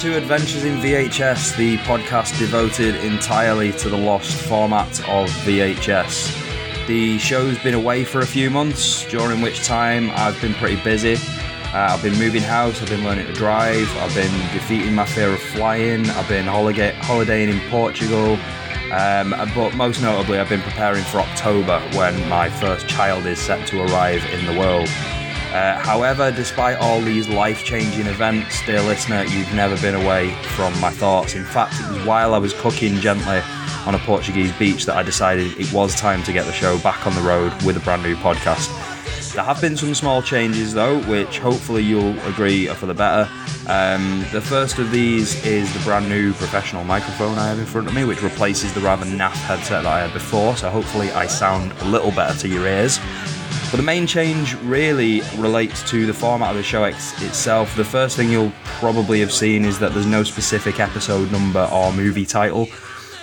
[0.00, 6.86] To Adventures in VHS, the podcast devoted entirely to the lost format of VHS.
[6.86, 11.16] The show's been away for a few months, during which time I've been pretty busy.
[11.74, 15.34] Uh, I've been moving house, I've been learning to drive, I've been defeating my fear
[15.34, 18.38] of flying, I've been holiday- holidaying in Portugal,
[18.92, 23.66] um, but most notably, I've been preparing for October when my first child is set
[23.66, 24.88] to arrive in the world.
[25.52, 30.78] Uh, however, despite all these life changing events, dear listener, you've never been away from
[30.80, 31.34] my thoughts.
[31.34, 33.40] In fact, it was while I was cooking gently
[33.84, 37.04] on a Portuguese beach that I decided it was time to get the show back
[37.06, 38.68] on the road with a brand new podcast.
[39.34, 43.28] There have been some small changes though, which hopefully you'll agree are for the better.
[43.68, 47.88] Um, the first of these is the brand new professional microphone I have in front
[47.88, 51.26] of me, which replaces the rather naff headset that I had before, so hopefully I
[51.26, 52.98] sound a little better to your ears.
[53.70, 57.76] But the main change really relates to the format of the show itself.
[57.76, 61.92] The first thing you'll probably have seen is that there's no specific episode number or
[61.92, 62.66] movie title,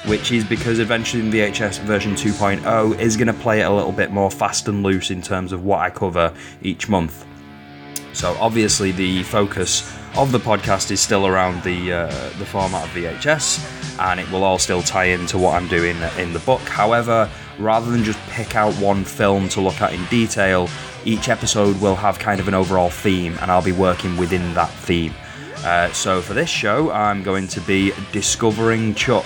[0.06, 3.92] which is because Adventure in VHS version 2.0 is going to play it a little
[3.92, 7.26] bit more fast and loose in terms of what I cover each month.
[8.14, 12.90] So obviously the focus of the podcast is still around the uh, the format of
[12.92, 16.62] VHS, and it will all still tie into what I'm doing in the book.
[16.62, 20.70] However, rather than just pick out one film to look at in detail,
[21.06, 24.70] each episode will have kind of an overall theme, and I'll be working within that
[24.70, 25.14] theme.
[25.64, 29.26] Uh, so for this show, I'm going to be discovering Chuck.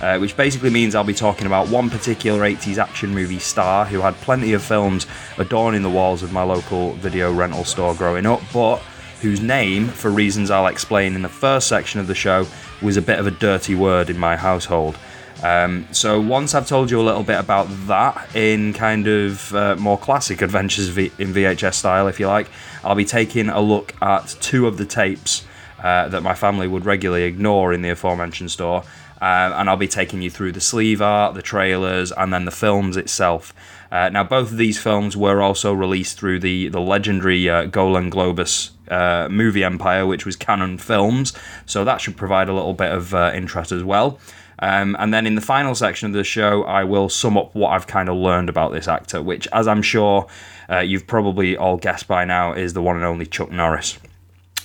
[0.00, 4.00] Uh, which basically means I'll be talking about one particular 80s action movie star who
[4.00, 5.08] had plenty of films
[5.38, 8.80] adorning the walls of my local video rental store growing up, but
[9.20, 12.46] whose name, for reasons I'll explain in the first section of the show,
[12.80, 14.96] was a bit of a dirty word in my household.
[15.42, 19.76] Um, so once I've told you a little bit about that in kind of uh,
[19.76, 22.48] more classic adventures v- in VHS style, if you like,
[22.82, 25.46] I'll be taking a look at two of the tapes
[25.82, 28.82] uh, that my family would regularly ignore in the aforementioned store.
[29.20, 32.52] Uh, and I'll be taking you through the sleeve art, the trailers, and then the
[32.52, 33.52] films itself.
[33.90, 38.12] Uh, now, both of these films were also released through the the legendary uh, Golan
[38.12, 41.32] Globus uh, movie empire, which was Canon Films.
[41.66, 44.18] So that should provide a little bit of uh, interest as well.
[44.60, 47.70] Um, and then in the final section of the show, I will sum up what
[47.70, 50.26] I've kind of learned about this actor, which, as I'm sure
[50.68, 53.98] uh, you've probably all guessed by now, is the one and only Chuck Norris.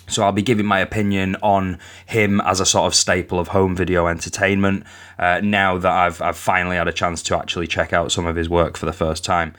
[0.08, 3.76] So I'll be giving my opinion on him as a sort of staple of home
[3.76, 4.84] video entertainment.
[5.18, 8.36] Uh, now that I've I've finally had a chance to actually check out some of
[8.36, 9.56] his work for the first time.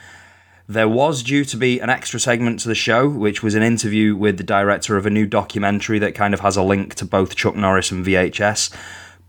[0.67, 4.17] There was due to be an extra segment to the show, which was an interview
[4.17, 7.37] with the director of a new documentary that kind of has a link to both
[7.37, 8.75] Chuck Norris and VHS.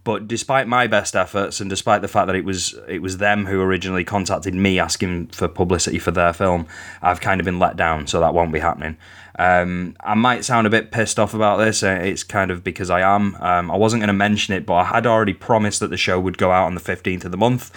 [0.05, 3.47] But despite my best efforts, and despite the fact that it was it was them
[3.47, 6.67] who originally contacted me asking for publicity for their film,
[7.01, 8.97] I've kind of been let down, so that won't be happening.
[9.37, 11.83] Um, I might sound a bit pissed off about this.
[11.83, 13.35] uh, It's kind of because I am.
[13.41, 16.19] Um, I wasn't going to mention it, but I had already promised that the show
[16.19, 17.71] would go out on the 15th of the month.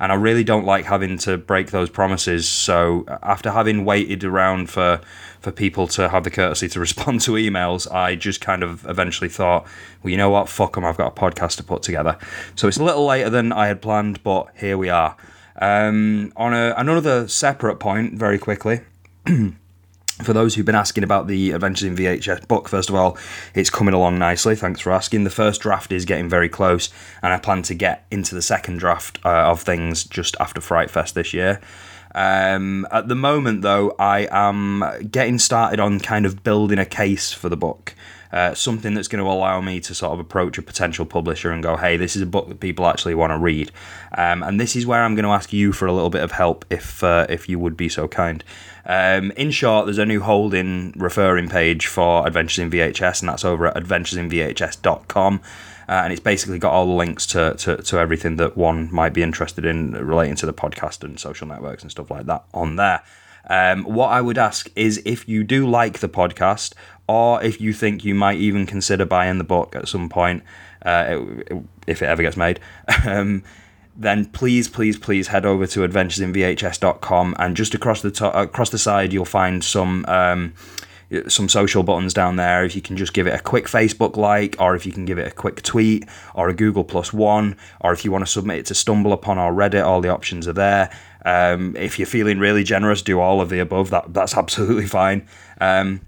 [0.00, 2.48] And I really don't like having to break those promises.
[2.48, 5.00] So after having waited around for
[5.40, 9.28] for people to have the courtesy to respond to emails, I just kind of eventually
[9.28, 9.66] thought,
[10.02, 10.84] well, you know what, fuck them.
[10.84, 12.18] I've got a podcast to put together.
[12.56, 15.16] So it's a little later than I had planned, but here we are.
[15.60, 18.80] Um, on a, another separate point, very quickly
[20.22, 23.18] for those who've been asking about the Adventures in VHS book, first of all,
[23.54, 24.54] it's coming along nicely.
[24.54, 25.24] Thanks for asking.
[25.24, 26.90] The first draft is getting very close,
[27.22, 30.90] and I plan to get into the second draft uh, of things just after Fright
[30.90, 31.60] Fest this year.
[32.14, 37.32] Um, at the moment, though, I am getting started on kind of building a case
[37.32, 37.94] for the book.
[38.32, 41.62] Uh, something that's going to allow me to sort of approach a potential publisher and
[41.62, 43.70] go, hey, this is a book that people actually want to read.
[44.18, 46.32] Um, and this is where I'm going to ask you for a little bit of
[46.32, 48.42] help if uh, if you would be so kind.
[48.86, 53.44] Um, in short, there's a new holding referring page for Adventures in VHS, and that's
[53.44, 55.40] over at adventuresinvhs.com.
[55.86, 59.12] Uh, and it's basically got all the links to, to, to everything that one might
[59.12, 62.76] be interested in relating to the podcast and social networks and stuff like that on
[62.76, 63.02] there.
[63.48, 66.72] Um, what I would ask is if you do like the podcast,
[67.06, 70.42] or if you think you might even consider buying the book at some point,
[70.84, 71.20] uh,
[71.86, 72.60] if it ever gets made,
[73.06, 73.42] um,
[73.96, 78.78] then please, please, please head over to adventuresinvhs.com and just across the to- across the
[78.78, 80.04] side you'll find some.
[80.06, 80.54] Um,
[81.28, 82.64] some social buttons down there.
[82.64, 85.18] If you can just give it a quick Facebook like, or if you can give
[85.18, 88.58] it a quick tweet, or a Google plus one, or if you want to submit
[88.58, 90.90] it to Stumble Upon or Reddit, all the options are there.
[91.24, 93.90] Um, if you're feeling really generous, do all of the above.
[93.90, 95.28] That that's absolutely fine.
[95.60, 96.00] Um,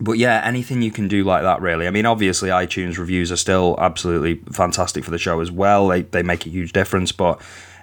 [0.00, 1.86] but yeah, anything you can do like that, really.
[1.86, 5.88] I mean, obviously, iTunes reviews are still absolutely fantastic for the show as well.
[5.88, 7.40] They, they make a huge difference, but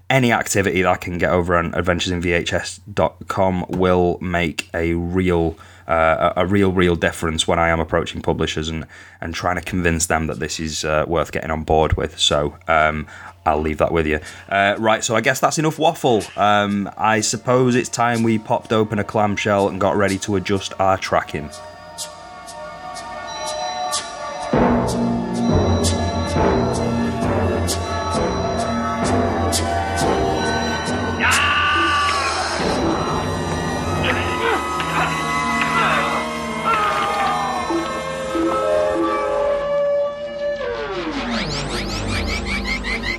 [0.10, 5.58] any activity that I can get over on adventuresinvhs.com will make a real.
[5.88, 8.86] Uh, a real, real difference when I am approaching publishers and,
[9.22, 12.20] and trying to convince them that this is uh, worth getting on board with.
[12.20, 13.08] So um,
[13.46, 14.20] I'll leave that with you.
[14.50, 16.24] Uh, right, so I guess that's enough waffle.
[16.36, 20.74] Um, I suppose it's time we popped open a clamshell and got ready to adjust
[20.78, 21.50] our tracking.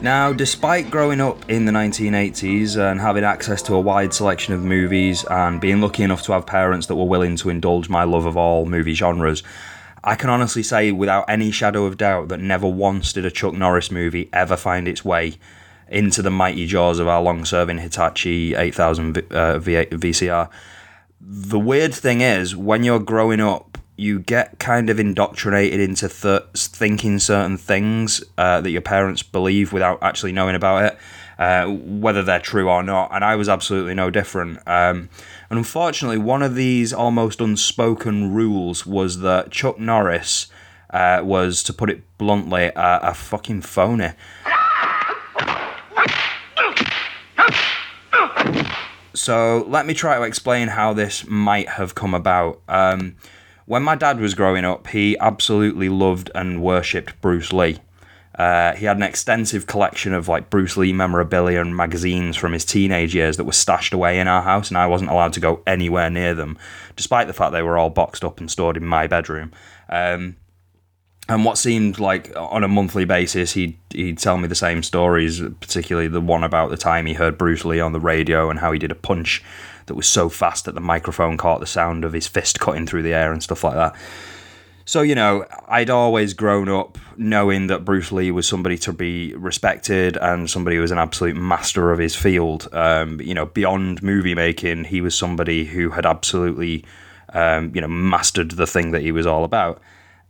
[0.00, 4.62] Now, despite growing up in the 1980s and having access to a wide selection of
[4.62, 8.24] movies and being lucky enough to have parents that were willing to indulge my love
[8.24, 9.42] of all movie genres,
[10.04, 13.54] I can honestly say without any shadow of doubt that never once did a Chuck
[13.54, 15.34] Norris movie ever find its way
[15.88, 20.48] into the mighty jaws of our long serving Hitachi 8000 v- uh, V8 VCR.
[21.20, 26.44] The weird thing is, when you're growing up, you get kind of indoctrinated into th-
[26.54, 30.98] thinking certain things uh, that your parents believe without actually knowing about it,
[31.40, 33.10] uh, whether they're true or not.
[33.12, 34.58] And I was absolutely no different.
[34.68, 35.08] Um,
[35.50, 40.46] and unfortunately, one of these almost unspoken rules was that Chuck Norris
[40.90, 44.10] uh, was, to put it bluntly, a, fucking phony.
[49.12, 52.60] So let me try to explain how this might have come about.
[52.68, 53.16] Um,
[53.68, 57.78] when my dad was growing up, he absolutely loved and worshipped Bruce Lee.
[58.38, 62.64] Uh, he had an extensive collection of like Bruce Lee memorabilia and magazines from his
[62.64, 65.60] teenage years that were stashed away in our house, and I wasn't allowed to go
[65.66, 66.56] anywhere near them,
[66.96, 69.52] despite the fact they were all boxed up and stored in my bedroom.
[69.90, 70.36] Um,
[71.28, 75.42] and what seemed like on a monthly basis, he'd he'd tell me the same stories,
[75.60, 78.72] particularly the one about the time he heard Bruce Lee on the radio and how
[78.72, 79.44] he did a punch
[79.88, 83.02] that was so fast that the microphone caught the sound of his fist cutting through
[83.02, 83.96] the air and stuff like that.
[84.88, 89.34] So, you know, I'd always grown up knowing that Bruce Lee was somebody to be
[89.34, 92.68] respected and somebody who was an absolute master of his field.
[92.72, 96.86] Um, you know, beyond movie making, he was somebody who had absolutely,
[97.34, 99.82] um, you know, mastered the thing that he was all about.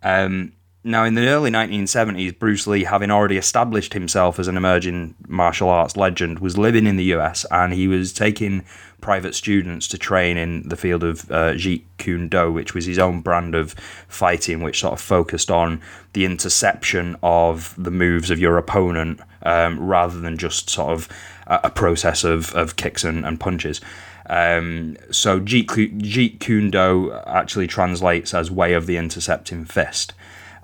[0.03, 5.15] Um, now, in the early 1970s, Bruce Lee, having already established himself as an emerging
[5.29, 8.65] martial arts legend, was living in the US and he was taking
[9.01, 12.99] private students to train in the field of uh, Jeet Kune Do, which was his
[12.99, 13.75] own brand of
[14.09, 15.81] fighting, which sort of focused on
[16.13, 21.09] the interception of the moves of your opponent um, rather than just sort of
[21.47, 23.81] a, a process of, of kicks and, and punches.
[24.29, 30.13] Um, so Jeet, Ku- Jeet Kune Do actually translates as way of the intercepting fist.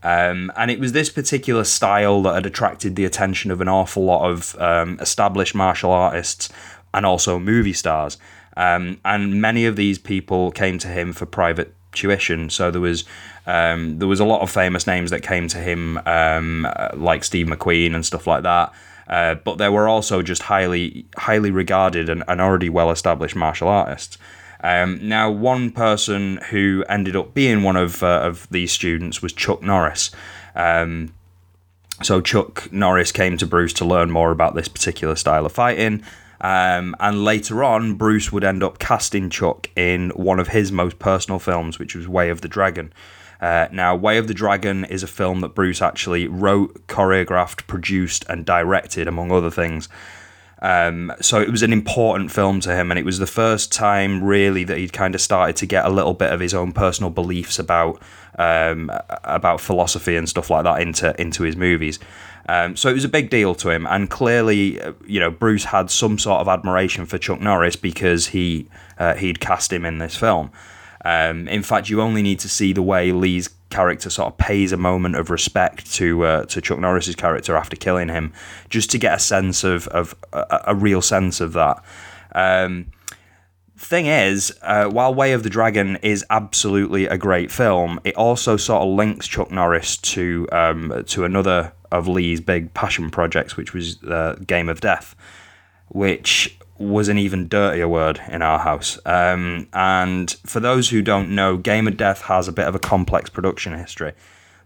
[0.02, 4.04] Um, and it was this particular style that had attracted the attention of an awful
[4.04, 6.50] lot of um, established martial artists
[6.94, 8.16] and also movie stars.
[8.56, 12.50] Um, and many of these people came to him for private tuition.
[12.50, 13.04] So there was
[13.46, 17.46] um, there was a lot of famous names that came to him, um, like Steve
[17.46, 18.72] McQueen and stuff like that.
[19.06, 23.68] Uh, but there were also just highly highly regarded and, and already well established martial
[23.68, 24.16] artists.
[24.62, 29.32] Um, now, one person who ended up being one of uh, of these students was
[29.32, 30.10] Chuck Norris.
[30.54, 31.12] Um,
[32.02, 36.02] so Chuck Norris came to Bruce to learn more about this particular style of fighting.
[36.44, 40.98] Um, and later on, Bruce would end up casting Chuck in one of his most
[40.98, 42.92] personal films, which was Way of the Dragon.
[43.40, 48.26] Uh, now, Way of the Dragon is a film that Bruce actually wrote, choreographed, produced,
[48.28, 49.88] and directed, among other things.
[50.60, 54.22] Um, so it was an important film to him, and it was the first time
[54.22, 57.08] really that he'd kind of started to get a little bit of his own personal
[57.10, 58.02] beliefs about
[58.38, 58.90] um,
[59.24, 61.98] about philosophy and stuff like that into into his movies.
[62.48, 65.64] Um, so it was a big deal to him, and clearly, uh, you know, Bruce
[65.64, 69.98] had some sort of admiration for Chuck Norris because he uh, he'd cast him in
[69.98, 70.50] this film.
[71.04, 74.72] Um, in fact, you only need to see the way Lee's character sort of pays
[74.72, 78.32] a moment of respect to uh, to Chuck Norris's character after killing him,
[78.68, 81.82] just to get a sense of of a, a real sense of that.
[82.34, 82.86] Um,
[83.76, 88.56] thing is, uh, while Way of the Dragon is absolutely a great film, it also
[88.56, 93.72] sort of links Chuck Norris to um, to another of Lee's big passion projects, which
[93.72, 95.14] was uh, Game of Death,
[95.88, 98.98] which was an even dirtier word in our house.
[99.06, 102.80] Um, and for those who don't know, Game of Death has a bit of a
[102.80, 104.12] complex production history,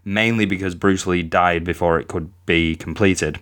[0.03, 3.39] mainly because Bruce Lee died before it could be completed.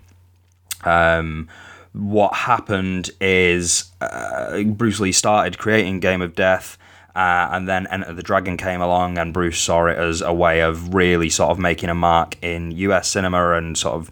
[0.84, 1.48] Um,
[1.94, 6.78] what happened is uh, Bruce Lee started creating Game of Death.
[7.18, 10.62] Uh, and then Enter the Dragon came along, and Bruce saw it as a way
[10.62, 14.12] of really sort of making a mark in US cinema and sort of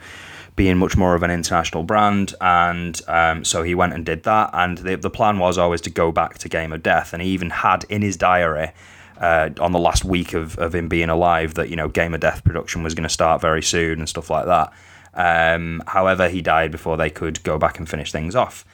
[0.56, 2.34] being much more of an international brand.
[2.42, 4.50] And um, so he went and did that.
[4.54, 7.14] And the, the plan was always to go back to Game of Death.
[7.14, 8.72] And he even had in his diary
[9.20, 12.22] uh, on the last week of, of him being alive that, you know, Game of
[12.22, 14.74] Death production was going to start very soon and stuff like that.
[15.14, 18.66] Um, however, he died before they could go back and finish things off.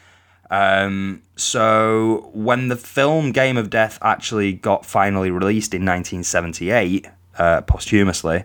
[0.51, 7.61] Um, so when the film Game of Death actually got finally released in 1978, uh,
[7.61, 8.43] posthumously,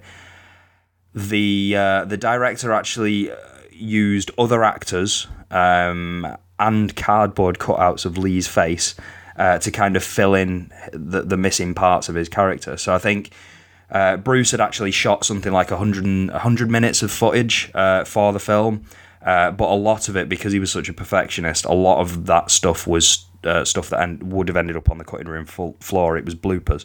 [1.12, 3.36] the uh, the director actually uh,
[3.72, 8.94] used other actors um, and cardboard cutouts of Lee's face
[9.36, 12.76] uh, to kind of fill in the, the missing parts of his character.
[12.76, 13.32] So I think
[13.90, 18.40] uh, Bruce had actually shot something like 100, 100 minutes of footage uh, for the
[18.40, 18.84] film,
[19.26, 22.26] uh, but a lot of it, because he was such a perfectionist, a lot of
[22.26, 25.76] that stuff was uh, stuff that would have ended up on the cutting room full,
[25.80, 26.16] floor.
[26.16, 26.84] It was bloopers.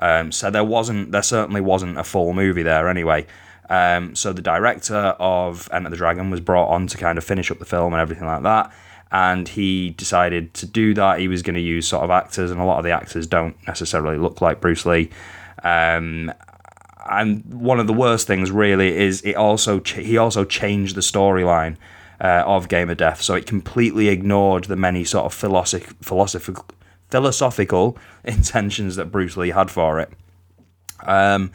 [0.00, 3.26] Um, so there wasn't, there certainly wasn't a full movie there anyway.
[3.70, 7.50] Um, so the director of Enter the Dragon was brought on to kind of finish
[7.50, 8.72] up the film and everything like that.
[9.12, 11.20] And he decided to do that.
[11.20, 13.56] He was going to use sort of actors, and a lot of the actors don't
[13.66, 15.10] necessarily look like Bruce Lee.
[15.62, 16.32] Um,
[17.08, 21.00] and one of the worst things really is it also ch- he also changed the
[21.00, 21.76] storyline
[22.20, 26.66] uh, of Game of Death, so it completely ignored the many sort of philosoph- philosophical
[27.10, 30.10] philosophical intentions that Bruce Lee had for it.
[31.04, 31.52] Um,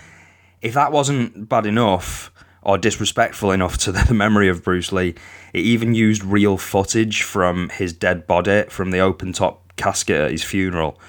[0.62, 2.32] if that wasn't bad enough
[2.62, 5.16] or disrespectful enough to the memory of Bruce Lee,
[5.54, 10.32] it even used real footage from his dead body from the open top casket at
[10.32, 11.00] his funeral.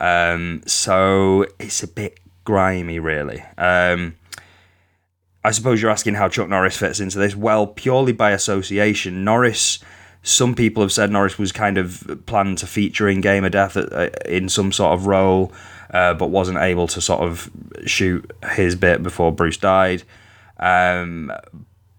[0.00, 3.44] Um, so it's a bit grimy, really.
[3.58, 4.16] Um,
[5.44, 7.36] I suppose you're asking how Chuck Norris fits into this.
[7.36, 9.78] Well, purely by association, Norris.
[10.22, 13.76] Some people have said Norris was kind of planned to feature in Game of Death
[13.76, 15.52] uh, in some sort of role,
[15.92, 17.48] uh, but wasn't able to sort of
[17.84, 20.02] shoot his bit before Bruce died.
[20.58, 21.30] Um,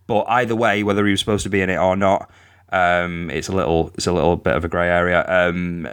[0.07, 2.29] but either way, whether he was supposed to be in it or not,
[2.69, 5.23] um, it's a little it's a little bit of a grey area.
[5.25, 5.87] Um,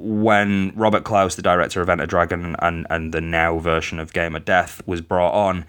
[0.00, 4.34] when Robert Clouse, the director of Enter Dragon and, and the now version of Game
[4.34, 5.66] of Death, was brought on,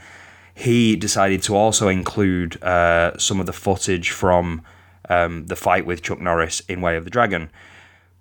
[0.55, 4.61] he decided to also include uh, some of the footage from
[5.09, 7.49] um, the fight with Chuck Norris in Way of the Dragon,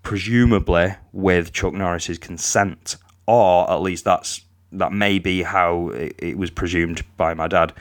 [0.03, 6.39] presumably with Chuck Norris's consent, or at least that's that may be how it, it
[6.39, 7.73] was presumed by my dad.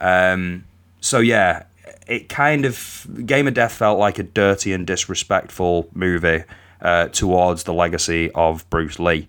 [0.00, 0.64] Um,
[1.00, 1.64] so yeah,
[2.06, 6.44] it kind of Game of Death felt like a dirty and disrespectful movie
[6.82, 9.28] uh, towards the legacy of Bruce Lee.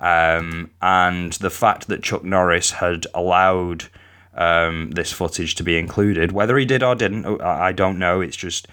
[0.00, 3.86] Um, and the fact that Chuck Norris had allowed
[4.34, 8.20] um, this footage to be included, whether he did or didn't, I don't know.
[8.20, 8.68] It's just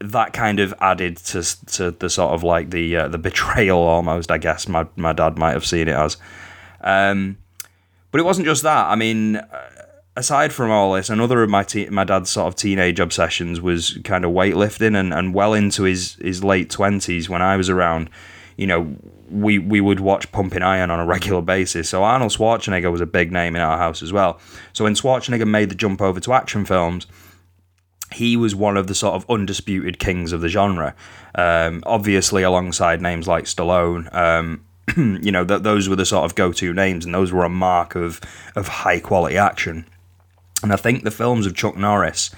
[0.00, 4.30] that kind of added to to the sort of like the uh, the betrayal almost.
[4.30, 6.16] I guess my my dad might have seen it as.
[6.80, 7.38] Um,
[8.10, 8.86] but it wasn't just that.
[8.86, 9.40] I mean,
[10.16, 13.98] aside from all this, another of my te- my dad's sort of teenage obsessions was
[14.04, 18.10] kind of weightlifting, and, and well into his, his late twenties when I was around,
[18.56, 18.96] you know,
[19.30, 21.88] we we would watch Pumping Iron on a regular basis.
[21.88, 24.40] So Arnold Schwarzenegger was a big name in our house as well.
[24.72, 27.06] So when Schwarzenegger made the jump over to action films,
[28.12, 30.94] he was one of the sort of undisputed kings of the genre.
[31.34, 34.12] Um, obviously, alongside names like Stallone.
[34.14, 34.64] Um,
[34.96, 37.94] you know, th- those were the sort of go-to names, and those were a mark
[37.94, 38.20] of
[38.56, 39.86] of high quality action.
[40.62, 42.30] And I think the films of Chuck Norris,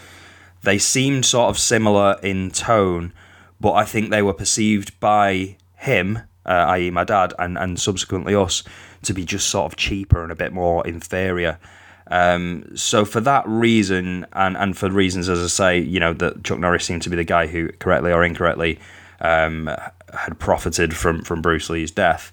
[0.62, 3.12] they seemed sort of similar in tone,
[3.60, 8.34] but I think they were perceived by him, uh, i.e., my dad, and, and subsequently
[8.34, 8.62] us,
[9.02, 11.58] to be just sort of cheaper and a bit more inferior.
[12.06, 16.44] Um, so for that reason, and, and for reasons, as I say, you know, that
[16.44, 18.78] Chuck Norris seemed to be the guy who, correctly or incorrectly,
[19.20, 19.70] um,
[20.12, 22.32] had profited from, from Bruce Lee's death,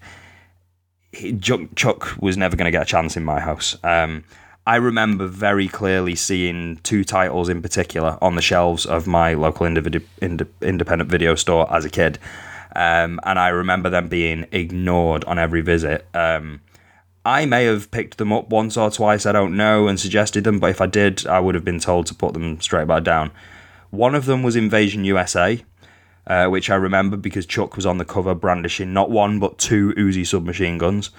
[1.12, 3.78] he, Chuck, Chuck was never going to get a chance in my house.
[3.84, 4.24] Um,
[4.65, 9.65] I remember very clearly seeing two titles in particular on the shelves of my local
[9.65, 12.20] ind- independent video store as a kid.
[12.75, 16.06] Um, and I remember them being ignored on every visit.
[16.13, 16.62] Um,
[17.25, 20.60] I may have picked them up once or twice, I don't know, and suggested them,
[20.60, 23.32] but if I did, I would have been told to put them straight back down.
[23.89, 25.63] One of them was Invasion USA,
[26.25, 29.94] uh, which I remember because Chuck was on the cover brandishing not one but two
[29.94, 31.10] Uzi submachine guns.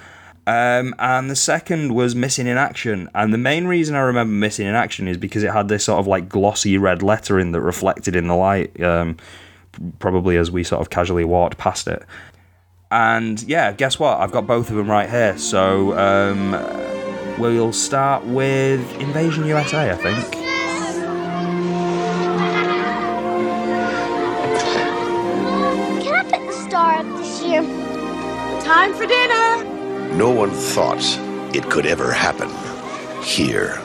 [0.46, 3.08] Um, and the second was Missing in Action.
[3.14, 6.00] And the main reason I remember Missing in Action is because it had this sort
[6.00, 9.16] of like glossy red lettering that reflected in the light, um,
[9.98, 12.04] probably as we sort of casually walked past it.
[12.90, 14.20] And yeah, guess what?
[14.20, 15.38] I've got both of them right here.
[15.38, 16.50] So um,
[17.38, 20.32] we'll start with Invasion USA, I think.
[26.02, 27.62] Can I pick the star up this year?
[28.60, 29.71] Time for dinner.
[30.16, 31.02] No one thought
[31.56, 32.50] it could ever happen
[33.24, 33.80] here.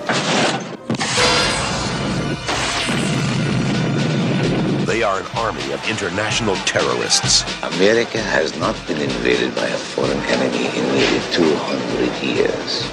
[4.86, 7.44] They are an army of international terrorists.
[7.64, 12.84] America has not been invaded by a foreign enemy in nearly 200 years.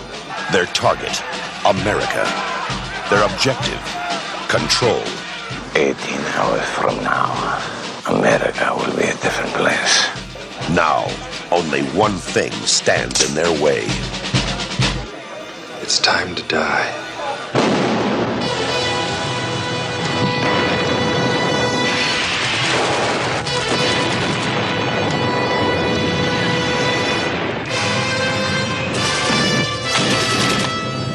[0.53, 1.21] Their target,
[1.67, 2.23] America.
[3.11, 3.83] Their objective,
[4.49, 5.03] control.
[5.75, 5.95] 18
[6.39, 7.59] hours from now,
[8.09, 10.07] America will be a different place.
[10.71, 11.09] Now,
[11.55, 13.85] only one thing stands in their way.
[15.83, 16.91] It's time to die.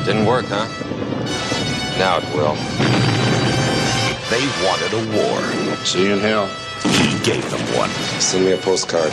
[0.05, 0.67] Didn't work, huh?
[1.99, 2.55] Now it will.
[4.29, 5.75] They wanted a war.
[5.83, 6.47] See you in hell.
[6.83, 7.89] He gave them one.
[8.21, 9.11] Send me a postcard.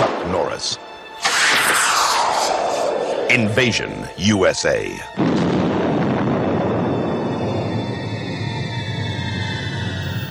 [0.00, 0.78] Chuck Norris.
[3.28, 4.88] Invasion USA.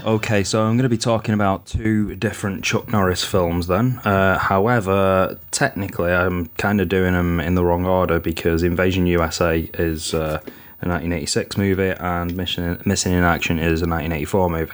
[0.07, 3.99] Okay, so I'm going to be talking about two different Chuck Norris films then.
[3.99, 9.69] Uh, however, technically, I'm kind of doing them in the wrong order because Invasion USA
[9.75, 10.39] is uh,
[10.81, 14.73] a 1986 movie and Mission Missing in Action is a 1984 movie.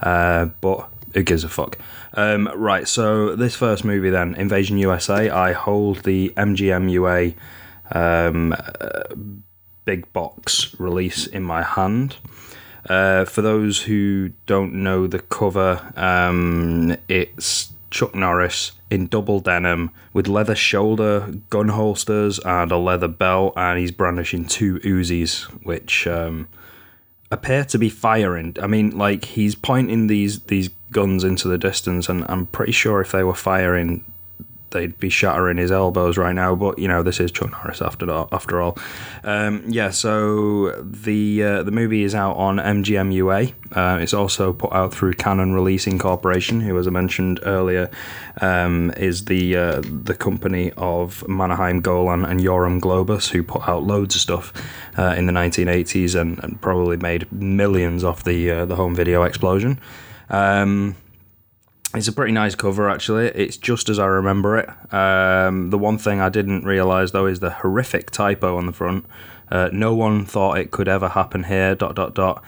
[0.00, 1.76] Uh, but who gives a fuck?
[2.14, 7.34] Um, right, so this first movie then, Invasion USA, I hold the MGMUA
[7.92, 9.14] um, uh,
[9.84, 12.16] big box release in my hand.
[12.88, 19.90] Uh, for those who don't know the cover, um, it's Chuck Norris in double denim
[20.12, 26.06] with leather shoulder gun holsters and a leather belt, and he's brandishing two Uzis, which
[26.06, 26.48] um,
[27.30, 28.56] appear to be firing.
[28.60, 33.00] I mean, like he's pointing these these guns into the distance, and I'm pretty sure
[33.00, 34.04] if they were firing,
[34.70, 36.54] they'd be shattering his elbows right now.
[36.54, 38.28] But you know, this is Chuck Norris after all.
[38.32, 38.78] After all,
[39.24, 39.90] um, yeah.
[39.90, 43.54] So the uh, the movie is out on MGMUA.
[43.72, 47.90] Uh, it's also put out through Canon Releasing Corporation, who, as I mentioned earlier,
[48.40, 53.84] um, is the uh, the company of Menahem Golan and Yoram Globus, who put out
[53.84, 54.52] loads of stuff
[54.98, 59.22] uh, in the 1980s and, and probably made millions off the uh, the home video
[59.22, 59.78] explosion.
[60.30, 60.96] Um,
[61.94, 63.26] it's a pretty nice cover, actually.
[63.26, 64.94] It's just as I remember it.
[64.94, 69.06] Um, the one thing I didn't realise though is the horrific typo on the front.
[69.50, 71.74] Uh, no one thought it could ever happen here.
[71.74, 72.44] Dot dot dot.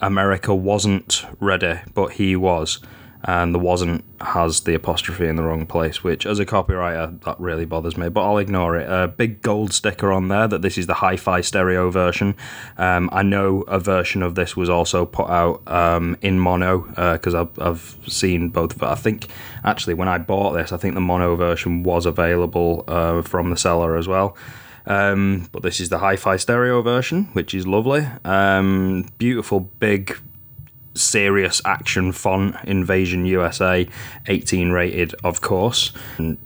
[0.00, 2.78] America wasn't ready, but he was,
[3.24, 6.04] and the wasn't has the apostrophe in the wrong place.
[6.04, 8.08] Which, as a copywriter, that really bothers me.
[8.08, 8.88] But I'll ignore it.
[8.90, 12.36] A big gold sticker on there that this is the hi-fi stereo version.
[12.76, 16.80] Um, I know a version of this was also put out um, in mono
[17.12, 18.82] because I've, I've seen both it.
[18.82, 19.28] I think
[19.64, 23.56] actually when I bought this, I think the mono version was available uh, from the
[23.56, 24.36] seller as well.
[24.86, 28.06] Um, but this is the hi-fi stereo version, which is lovely.
[28.24, 30.18] Um, beautiful, big,
[30.98, 32.56] serious action font.
[32.64, 33.88] Invasion USA,
[34.26, 35.92] 18 rated, of course.
[36.18, 36.38] And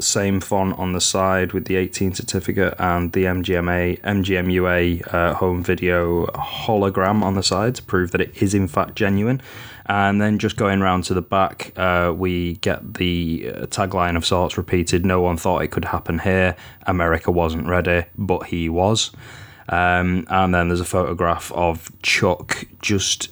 [0.00, 5.62] same font on the side with the 18 certificate and the MGMA MGMUA uh, home
[5.62, 9.40] video hologram on the side to prove that it is in fact genuine.
[9.86, 14.26] And then just going round to the back, uh, we get the uh, tagline of
[14.26, 15.06] sorts repeated.
[15.06, 16.56] No one thought it could happen here.
[16.86, 19.12] America wasn't ready, but he was.
[19.68, 23.30] Um, and then there's a photograph of Chuck just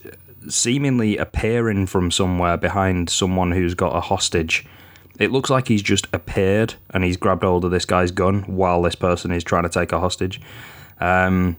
[0.49, 4.67] seemingly appearing from somewhere behind someone who's got a hostage.
[5.19, 8.83] It looks like he's just appeared and he's grabbed hold of this guy's gun while
[8.83, 10.41] this person is trying to take a hostage.
[11.01, 11.57] Um,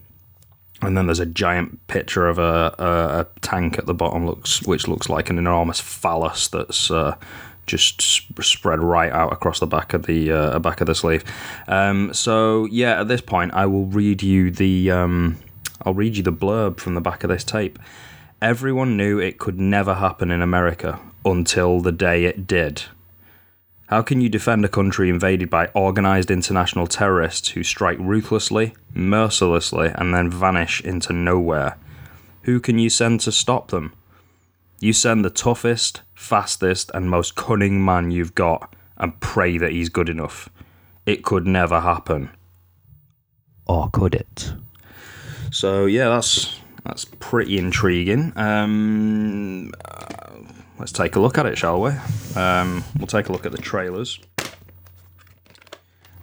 [0.81, 4.61] and then there's a giant picture of a, a, a tank at the bottom, looks
[4.63, 7.15] which looks like an enormous phallus that's uh,
[7.65, 11.23] just sp- spread right out across the back of the uh, back of the sleeve.
[11.67, 15.37] Um, so yeah, at this point, I will read you the um,
[15.83, 17.79] I'll read you the blurb from the back of this tape.
[18.41, 22.83] Everyone knew it could never happen in America until the day it did.
[23.87, 29.91] How can you defend a country invaded by organised international terrorists who strike ruthlessly, mercilessly,
[29.95, 31.77] and then vanish into nowhere?
[32.41, 33.93] Who can you send to stop them?
[34.79, 39.89] You send the toughest, fastest, and most cunning man you've got and pray that he's
[39.89, 40.49] good enough.
[41.05, 42.31] It could never happen.
[43.65, 44.53] Or could it?
[45.51, 48.31] So yeah, that's that's pretty intriguing.
[48.35, 50.35] Um, uh,
[50.79, 51.91] let's take a look at it, shall we?
[52.35, 54.19] Um, we'll take a look at the trailers.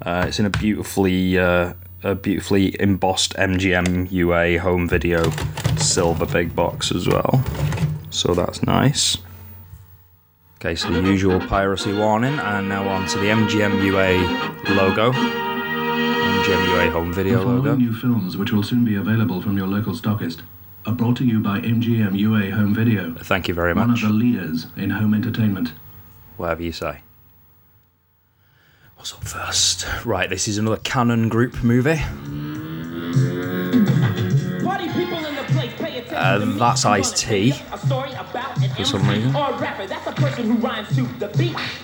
[0.01, 5.31] Uh, it's in a beautifully uh, a beautifully embossed MGM UA home video
[5.79, 7.45] silver big box as well.
[8.11, 9.19] So that's nice.
[10.57, 15.52] Okay, so the usual piracy warning, and now on to the MGM UA logo.
[16.43, 17.77] MGM UA home video The following logo.
[17.77, 20.41] new films, which will soon be available from your local stockist,
[20.87, 23.87] are brought to you by MGM UA Home Video, Thank you very much.
[23.87, 25.73] one of the leaders in home entertainment.
[26.37, 27.03] Whatever you say.
[28.97, 29.87] What's up first?
[30.05, 32.01] Right, this is another Canon Group movie.
[36.15, 39.33] Uh, that's Ice-T for some reason.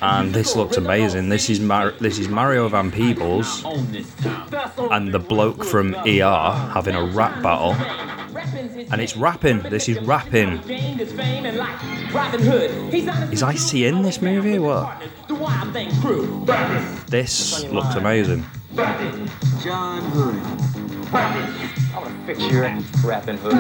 [0.03, 1.29] And this looks amazing.
[1.29, 3.65] This is Mar- This is Mario Van Peebles
[4.91, 7.75] and the bloke from ER having a rap battle.
[8.93, 9.61] And it's rapping.
[9.63, 10.61] This is rapping.
[13.33, 14.59] Is Ice T in this movie?
[14.59, 15.03] What?
[17.09, 18.45] This looks amazing.
[19.63, 21.88] John Hood.
[22.29, 23.55] I want to fix your rapping hood.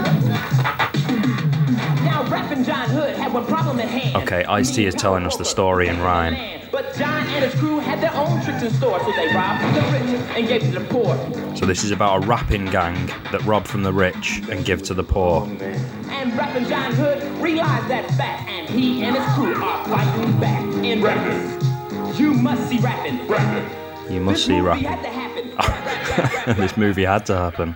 [2.05, 4.23] Now, rapping John Hood had one problem at hand.
[4.25, 6.37] Okay, Ice T is telling us the story in rhyme.
[6.71, 9.81] But John and his crew had their own tricks in store, so they robbed the
[9.81, 11.17] rich and gave to the poor.
[11.57, 14.95] So this is about a rapping gang that rob from the rich and give to
[14.95, 15.47] the poor.
[15.47, 20.63] And rapping John Hood realized that fact, and he and his crew are fighting back
[20.85, 22.19] in rapping.
[22.19, 23.19] You must see rapping.
[24.13, 24.85] You must see rapping.
[24.85, 26.57] had to happen.
[26.61, 27.75] this movie had to happen.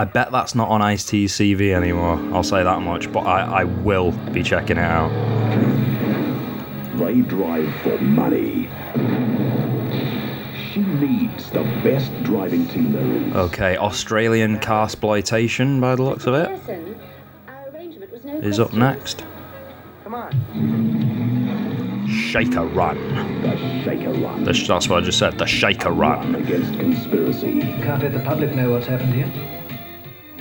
[0.00, 2.18] I bet that's not on Ice T's CV anymore.
[2.34, 3.12] I'll say that much.
[3.12, 5.10] But I, I will be checking it out.
[6.96, 8.70] They drive for money.
[10.72, 13.36] She leads the best driving team there is.
[13.52, 16.48] Okay, Australian car exploitation by the looks of it
[18.42, 19.22] is up next.
[20.04, 20.30] Come on.
[22.08, 23.42] Shaker Run.
[23.42, 24.44] The Shaker Run.
[24.44, 25.36] The, that's what I just said.
[25.36, 26.42] The Shaker Run Run.
[26.42, 27.60] against conspiracy.
[27.60, 29.49] Can't let the public know what's happened here.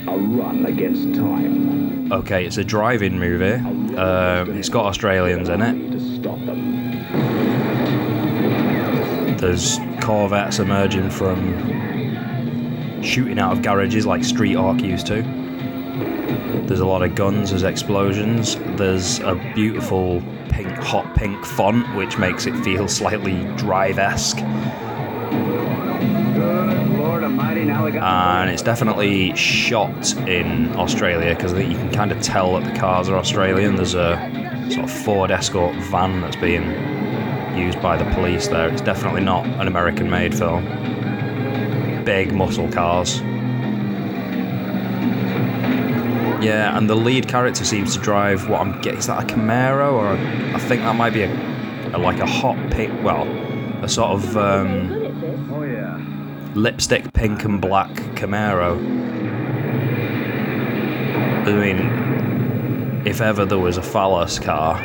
[0.08, 2.12] A run against time.
[2.12, 3.54] Okay, it's a driving movie.
[3.96, 5.92] Um, it's got Australians in it.
[5.92, 6.90] To stop them.
[9.38, 15.22] There's Corvettes emerging from shooting out of garages like Street Arc used to.
[16.66, 18.56] There's a lot of guns, there's explosions.
[18.78, 24.38] There's a beautiful pink, hot pink font, which makes it feel slightly drive-esque.
[24.38, 24.48] Lord
[25.32, 25.79] Almighty, now we
[27.40, 33.10] and it's definitely shot in Australia because you can kind of tell that the cars
[33.10, 33.76] are Australian.
[33.76, 34.18] There's a
[34.72, 36.64] sort of Ford Escort van that's being
[37.58, 38.70] used by the police there.
[38.70, 40.64] It's definitely not an American-made film.
[42.06, 43.22] Big muscle cars.
[46.42, 49.00] Yeah, and the lead character seems to drive what I'm getting.
[49.00, 52.26] Is that a Camaro or a, I think that might be a, a like a
[52.26, 53.04] hot pink.
[53.04, 53.28] Well,
[53.84, 54.38] a sort of.
[54.38, 54.99] Um.
[56.60, 58.78] Lipstick pink and black Camaro.
[61.48, 64.76] I mean, if ever there was a phallus car,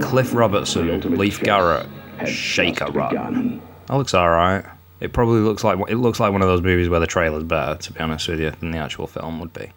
[0.00, 1.88] Cliff Robertson, Leif Garrett,
[2.26, 3.60] Shaker Run.
[3.86, 4.64] That looks alright.
[5.00, 7.76] It probably looks like it looks like one of those movies where the trailer's better,
[7.76, 9.72] to be honest with you, than the actual film would be.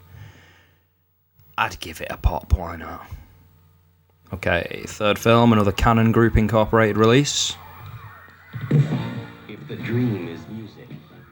[1.58, 2.54] I'd give it a pop.
[2.54, 3.08] Why not?
[4.32, 7.56] Okay, third film, another Canon Group Incorporated release.
[9.70, 10.88] If the dream is music,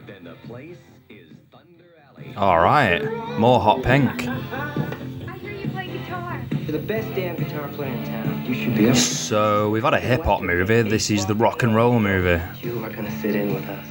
[0.05, 0.75] then the place
[1.07, 2.33] is Thunder Alley.
[2.35, 3.01] All right,
[3.39, 4.25] more hot pink.
[4.25, 4.35] You're
[6.73, 8.45] the best damn guitar player in town.
[8.45, 8.97] You should be up.
[8.97, 10.81] So we've had a hip hop movie.
[10.81, 12.43] This is the rock and roll movie.
[12.61, 13.87] You are gonna sit in with us.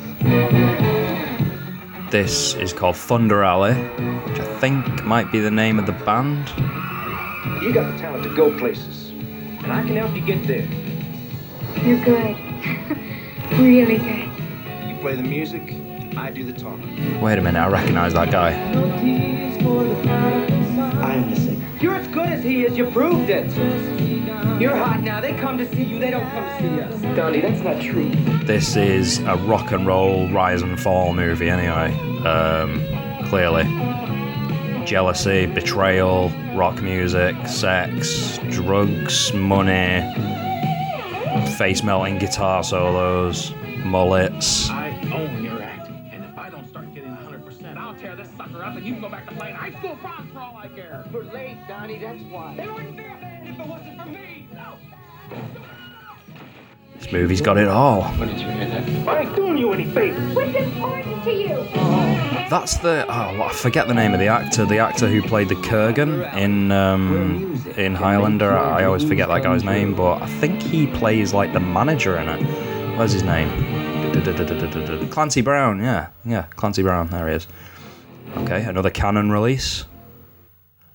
[2.13, 6.51] This is called Thunder Alley, which I think might be the name of the band.
[7.63, 10.69] You got the talent to go places, and I can help you get there.
[11.83, 12.37] You're good.
[13.53, 14.89] really good.
[14.89, 15.75] You play the music,
[16.17, 17.21] I do the talking.
[17.21, 18.53] Wait a minute, I recognise that guy.
[21.03, 21.65] I'm the singer.
[21.81, 22.77] You're as good as he is.
[22.79, 23.47] You proved it.
[24.61, 25.21] You're hot now.
[25.21, 25.99] They come to see you.
[25.99, 27.17] They don't come to see us.
[27.17, 28.11] Donnie, that's not true.
[28.45, 31.93] This is a rock and roll rise and fall movie, anyway.
[32.25, 32.81] Um,
[33.27, 33.65] clearly.
[34.87, 40.01] Jealousy, betrayal, rock music, sex, drugs, money,
[41.43, 43.53] face melting guitar solos,
[43.85, 44.69] mullets.
[44.71, 48.63] I own your acting, and if I don't start getting 100%, I'll tear this sucker
[48.63, 51.05] up and you can go back to playing high school prom for all I care.
[51.13, 52.57] We're late, Donnie, that's why.
[52.57, 54.49] They wouldn't be a band if it wasn't for me.
[54.55, 54.79] No.
[57.05, 58.05] This movie's got it all.
[58.15, 59.09] When did you hear that?
[59.09, 60.35] I ain't doing you any favors.
[60.35, 61.69] What's important to you?
[62.49, 64.65] That's the oh, I forget the name of the actor.
[64.65, 68.57] The actor who played the Kurgan in um, in Highlander.
[68.57, 72.27] I always forget that guy's name, but I think he plays like the manager in
[72.27, 72.97] it.
[72.97, 73.51] What's his name?
[75.11, 75.83] Clancy Brown.
[75.83, 77.09] Yeah, yeah, Clancy Brown.
[77.09, 77.47] There he is.
[78.39, 79.85] Okay, another canon release.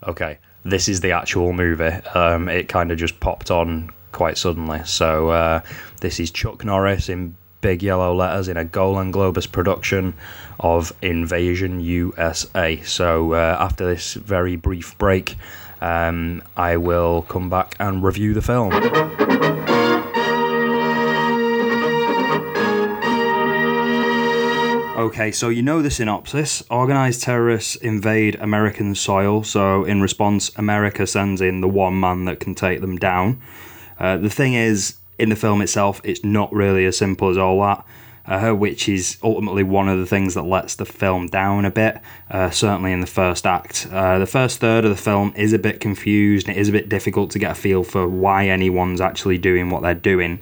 [0.07, 1.83] Okay, this is the actual movie.
[1.83, 4.81] Um, it kind of just popped on quite suddenly.
[4.85, 5.61] So uh,
[6.01, 10.13] this is Chuck Norris in big yellow letters in a Golan Globus production
[10.59, 12.81] of Invasion USA.
[12.83, 15.35] So uh, after this very brief break,
[15.81, 18.73] um, I will come back and review the film.
[24.99, 26.61] Okay, so you know the synopsis.
[26.69, 32.41] Organized terrorists invade American soil, so in response, America sends in the one man that
[32.41, 33.41] can take them down.
[33.99, 37.59] Uh, the thing is, in the film itself, it's not really as simple as all
[37.61, 37.85] that,
[38.25, 41.99] uh, which is ultimately one of the things that lets the film down a bit,
[42.31, 43.87] uh, certainly in the first act.
[43.91, 46.71] Uh, the first third of the film is a bit confused, and it is a
[46.71, 50.39] bit difficult to get a feel for why anyone's actually doing what they're doing.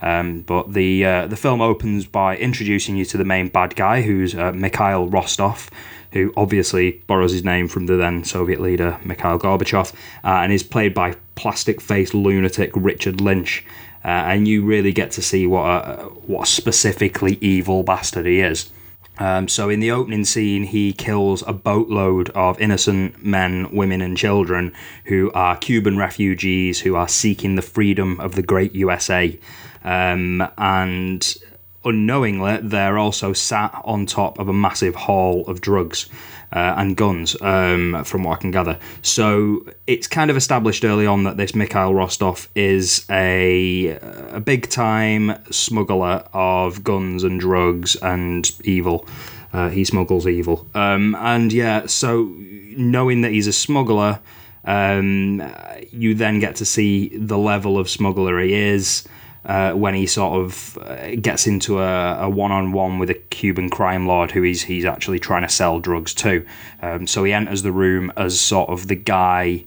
[0.00, 4.02] Um, but the uh, the film opens by introducing you to the main bad guy,
[4.02, 5.70] who's uh, Mikhail Rostov,
[6.14, 9.92] who obviously borrows his name from the then Soviet leader Mikhail Gorbachev,
[10.24, 13.64] uh, and is played by plastic-faced lunatic Richard Lynch.
[14.04, 18.40] Uh, and you really get to see what a, what a specifically evil bastard he
[18.40, 18.70] is.
[19.18, 24.16] Um, so in the opening scene, he kills a boatload of innocent men, women, and
[24.16, 24.72] children
[25.06, 29.38] who are Cuban refugees who are seeking the freedom of the great USA.
[29.84, 31.36] Um, and
[31.84, 36.08] unknowingly, they're also sat on top of a massive haul of drugs
[36.52, 38.78] uh, and guns, um, from what I can gather.
[39.02, 43.98] So it's kind of established early on that this Mikhail Rostov is a,
[44.30, 49.06] a big time smuggler of guns and drugs and evil.
[49.52, 50.66] Uh, he smuggles evil.
[50.74, 52.32] Um, and yeah, so
[52.76, 54.20] knowing that he's a smuggler,
[54.64, 55.42] um,
[55.90, 59.04] you then get to see the level of smuggler he is.
[59.46, 64.06] Uh, when he sort of uh, gets into a, a one-on-one with a Cuban crime
[64.06, 66.46] lord who he's he's actually trying to sell drugs to.
[66.80, 69.66] Um, so he enters the room as sort of the guy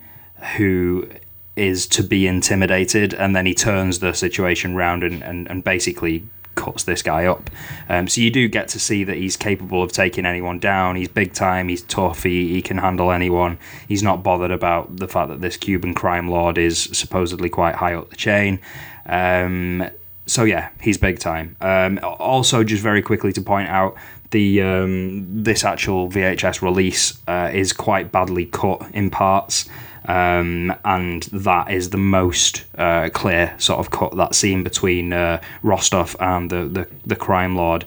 [0.57, 1.07] who
[1.55, 6.23] is to be intimidated, and then he turns the situation round and, and, and basically
[6.55, 7.49] cuts this guy up.
[7.87, 10.95] Um, so you do get to see that he's capable of taking anyone down.
[10.95, 11.67] He's big time.
[11.67, 12.23] He's tough.
[12.23, 13.59] He, he can handle anyone.
[13.87, 17.93] He's not bothered about the fact that this Cuban crime lord is supposedly quite high
[17.93, 18.59] up the chain.
[19.07, 19.89] Um,
[20.25, 21.55] so yeah, he's big time.
[21.61, 23.95] Um, also, just very quickly to point out,
[24.31, 29.69] the um, this actual VHS release uh, is quite badly cut in parts.
[30.05, 35.41] Um, and that is the most uh, clear sort of cut that scene between uh,
[35.63, 37.83] Rostov and the, the, the crime lord,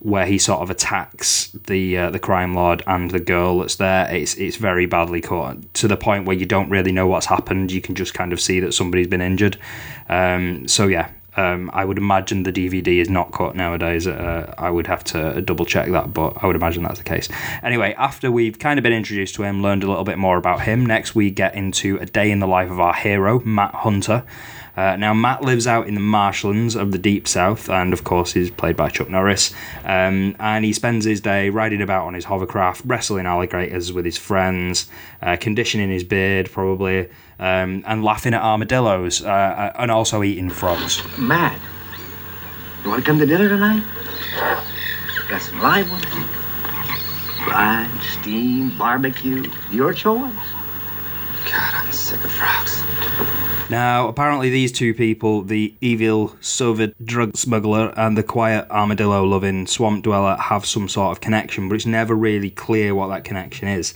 [0.00, 4.12] where he sort of attacks the uh, the crime lord and the girl that's there.
[4.12, 7.70] It's it's very badly cut to the point where you don't really know what's happened.
[7.70, 9.58] You can just kind of see that somebody's been injured.
[10.08, 14.06] Um, so yeah, um, I would imagine the DVD is not cut nowadays.
[14.06, 17.28] Uh, I would have to double check that, but I would imagine that's the case.
[17.62, 20.62] Anyway, after we've kind of been introduced to him, learned a little bit more about
[20.62, 24.24] him, next we get into a day in the life of our hero, Matt Hunter.
[24.80, 28.32] Uh, now, Matt lives out in the marshlands of the Deep South, and of course,
[28.32, 29.52] he's played by Chuck Norris.
[29.84, 34.16] Um, and he spends his day riding about on his hovercraft, wrestling alligators with his
[34.16, 34.88] friends,
[35.20, 41.02] uh, conditioning his beard, probably, um, and laughing at armadillos, uh, and also eating frogs.
[41.18, 41.60] Matt,
[42.82, 43.84] you want to come to dinner tonight?
[45.28, 46.06] Got some live ones.
[47.44, 49.44] Fried, steamed, barbecue.
[49.70, 50.32] Your choice.
[51.44, 52.82] God, I'm sick of frogs.
[53.70, 59.66] Now, apparently, these two people, the evil Soviet drug smuggler and the quiet armadillo loving
[59.68, 63.68] swamp dweller, have some sort of connection, but it's never really clear what that connection
[63.68, 63.94] is.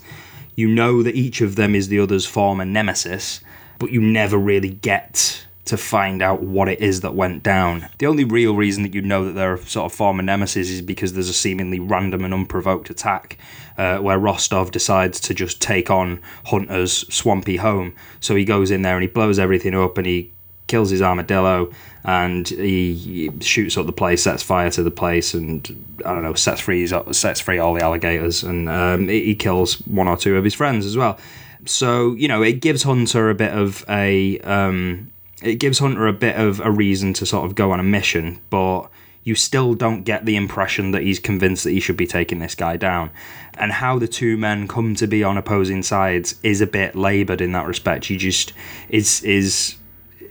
[0.54, 3.40] You know that each of them is the other's former nemesis,
[3.80, 7.88] but you never really get to find out what it is that went down.
[7.98, 11.14] The only real reason that you know that they're sort of former nemesis is because
[11.14, 13.38] there's a seemingly random and unprovoked attack
[13.78, 17.94] uh, where Rostov decides to just take on Hunter's swampy home.
[18.20, 20.32] So he goes in there and he blows everything up and he
[20.66, 21.70] kills his armadillo
[22.04, 26.34] and he, shoots up the place, sets fire to the place, and I don't know,
[26.34, 30.44] sets free sets free all the alligators, and um, he kills one or two of
[30.44, 31.18] his friends as well.
[31.64, 35.10] So you know, it gives Hunter a bit of a um,
[35.42, 38.38] it gives Hunter a bit of a reason to sort of go on a mission,
[38.50, 38.88] but
[39.24, 42.54] you still don't get the impression that he's convinced that he should be taking this
[42.54, 43.10] guy down.
[43.54, 47.40] And how the two men come to be on opposing sides is a bit laboured
[47.40, 48.10] in that respect.
[48.10, 48.52] You just
[48.90, 49.76] is is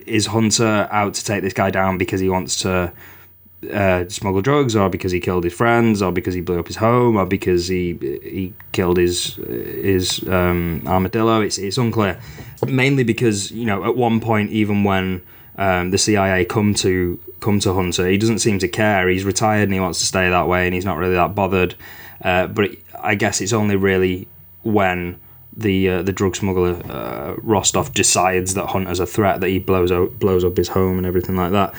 [0.06, 2.94] is Hunter out to take this guy down because he wants to
[3.72, 6.76] uh, smuggle drugs, or because he killed his friends, or because he blew up his
[6.76, 11.42] home, or because he he killed his his um, armadillo.
[11.42, 12.20] It's it's unclear.
[12.68, 15.24] Mainly because you know at one point, even when
[15.58, 19.08] um, the CIA come to come to Hunter, he doesn't seem to care.
[19.10, 21.76] He's retired and he wants to stay that way, and he's not really that bothered.
[22.22, 24.28] Uh, but it, I guess it's only really
[24.64, 25.20] when
[25.56, 29.92] the uh, the drug smuggler uh, Rostov decides that Hunter's a threat that he blows
[29.92, 31.74] out blows up his home and everything like that.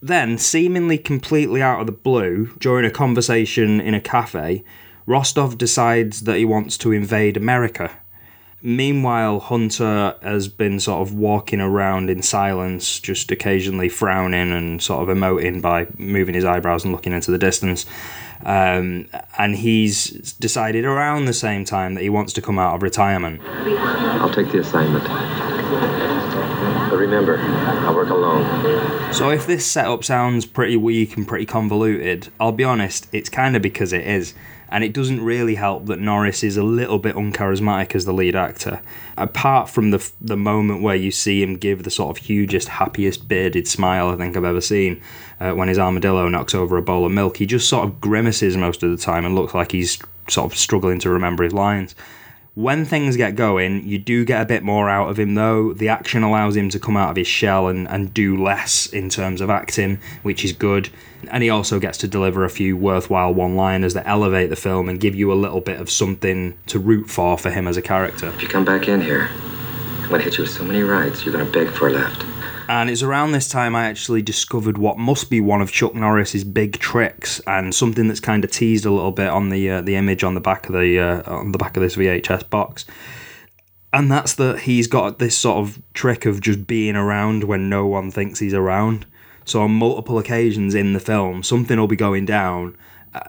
[0.00, 4.64] Then, seemingly completely out of the blue, during a conversation in a cafe,
[5.06, 7.96] Rostov decides that he wants to invade America.
[8.64, 15.08] Meanwhile, Hunter has been sort of walking around in silence, just occasionally frowning and sort
[15.08, 17.86] of emoting by moving his eyebrows and looking into the distance.
[18.44, 22.82] Um, and he's decided around the same time that he wants to come out of
[22.82, 23.40] retirement.
[23.42, 25.04] I'll take the assignment.
[26.88, 29.12] But remember, I work alone.
[29.12, 33.56] So if this setup sounds pretty weak and pretty convoluted, I'll be honest, it's kind
[33.56, 34.34] of because it is.
[34.72, 38.34] And it doesn't really help that Norris is a little bit uncharismatic as the lead
[38.34, 38.80] actor.
[39.18, 43.28] Apart from the the moment where you see him give the sort of hugest, happiest
[43.28, 45.02] bearded smile I think I've ever seen,
[45.40, 48.56] uh, when his armadillo knocks over a bowl of milk, he just sort of grimaces
[48.56, 51.94] most of the time and looks like he's sort of struggling to remember his lines.
[52.54, 55.72] When things get going, you do get a bit more out of him though.
[55.72, 59.08] The action allows him to come out of his shell and, and do less in
[59.08, 60.90] terms of acting, which is good.
[61.30, 64.90] And he also gets to deliver a few worthwhile one liners that elevate the film
[64.90, 67.82] and give you a little bit of something to root for for him as a
[67.82, 68.26] character.
[68.28, 69.30] If you come back in here,
[70.02, 72.26] I'm gonna hit you with so many rights, you're gonna beg for a left.
[72.68, 76.44] And it's around this time I actually discovered what must be one of Chuck Norris's
[76.44, 79.96] big tricks, and something that's kind of teased a little bit on the uh, the
[79.96, 82.84] image on the back of the uh, on the back of this VHS box.
[83.92, 87.86] And that's that he's got this sort of trick of just being around when no
[87.86, 89.04] one thinks he's around.
[89.44, 92.76] So on multiple occasions in the film, something will be going down.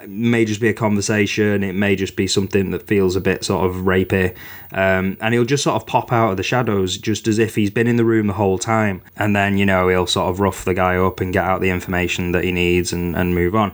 [0.07, 1.63] May just be a conversation.
[1.63, 4.35] It may just be something that feels a bit sort of rapey,
[4.71, 7.69] um, and he'll just sort of pop out of the shadows, just as if he's
[7.69, 9.01] been in the room the whole time.
[9.17, 11.69] And then you know he'll sort of rough the guy up and get out the
[11.69, 13.73] information that he needs and, and move on.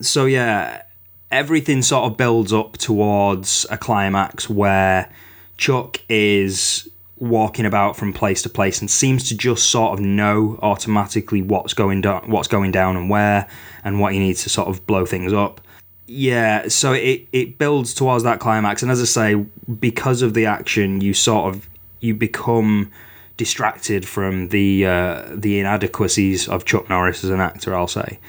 [0.00, 0.82] So yeah,
[1.30, 5.10] everything sort of builds up towards a climax where
[5.56, 10.58] Chuck is walking about from place to place and seems to just sort of know
[10.62, 13.48] automatically what's going down, what's going down and where,
[13.84, 15.60] and what he needs to sort of blow things up.
[16.06, 19.34] Yeah, so it it builds towards that climax, and as I say,
[19.80, 21.68] because of the action, you sort of
[22.00, 22.92] you become
[23.36, 27.74] distracted from the uh, the inadequacies of Chuck Norris as an actor.
[27.74, 28.20] I'll say,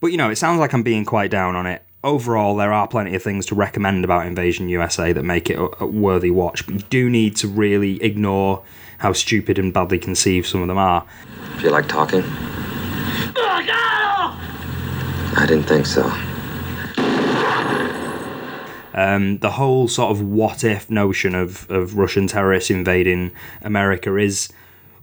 [0.00, 2.86] but you know, it sounds like I'm being quite down on it overall, there are
[2.86, 6.74] plenty of things to recommend about Invasion USA that make it a, worthy watch, but
[6.74, 8.62] you do need to really ignore
[8.98, 11.06] how stupid and badly conceived some of them are.
[11.58, 12.24] Feel like talking?
[15.36, 16.02] I didn't think so.
[18.92, 23.30] Um, the whole sort of what if notion of, of Russian terrorists invading
[23.62, 24.48] America is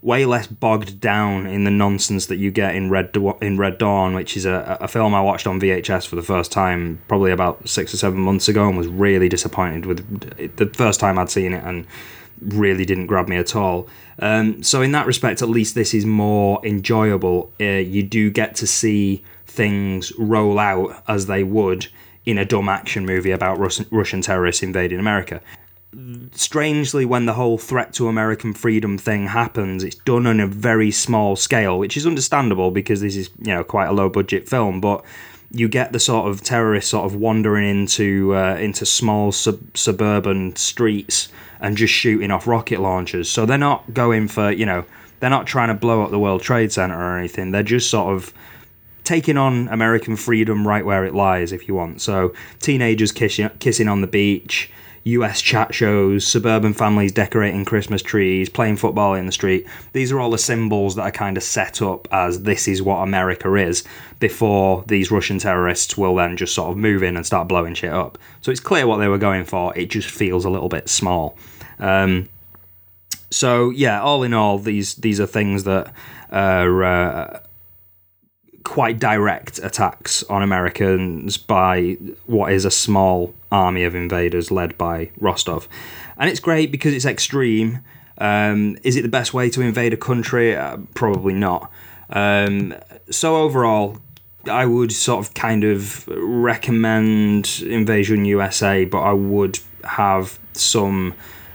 [0.05, 3.09] way less bogged down in the nonsense that you get in Red
[3.41, 6.51] in Red Dawn, which is a, a film I watched on VHS for the first
[6.51, 10.67] time probably about six or seven months ago, and was really disappointed with it the
[10.67, 11.87] first time I'd seen it, and
[12.39, 13.87] really didn't grab me at all.
[14.19, 17.51] Um, so in that respect, at least this is more enjoyable.
[17.59, 21.87] Uh, you do get to see things roll out as they would
[22.25, 25.41] in a dumb action movie about Russian, Russian terrorists invading America.
[26.33, 30.91] Strangely, when the whole threat to American freedom thing happens, it's done on a very
[30.91, 34.81] small scale, which is understandable because this is you know quite a low budget film,
[34.81, 35.05] but
[35.51, 40.55] you get the sort of terrorists sort of wandering into uh, into small sub- suburban
[40.55, 41.29] streets
[41.61, 43.29] and just shooting off rocket launchers.
[43.29, 44.83] So they're not going for you know
[45.19, 47.51] they're not trying to blow up the World Trade Center or anything.
[47.51, 48.33] They're just sort of
[49.05, 52.01] taking on American freedom right where it lies, if you want.
[52.01, 54.69] So teenagers kissing kissing on the beach.
[55.05, 59.67] US chat shows, suburban families decorating Christmas trees, playing football in the street.
[59.93, 62.97] These are all the symbols that are kind of set up as this is what
[62.97, 63.83] America is
[64.19, 67.93] before these Russian terrorists will then just sort of move in and start blowing shit
[67.93, 68.17] up.
[68.41, 69.77] So it's clear what they were going for.
[69.77, 71.37] It just feels a little bit small.
[71.77, 72.27] Um,
[73.29, 75.93] so yeah, all in all, these these are things that
[76.31, 76.83] are.
[76.83, 77.39] Uh,
[78.65, 81.93] quite direct attacks on Americans by
[82.25, 85.67] what is a small army of invaders led by Rostov.
[86.17, 87.79] And it's great because it's extreme.
[88.17, 90.55] Um, is it the best way to invade a country?
[90.55, 91.71] Uh, probably not.
[92.09, 92.75] Um,
[93.09, 93.97] so, overall,
[94.45, 101.13] I would sort of kind of recommend Invasion USA, but I would have some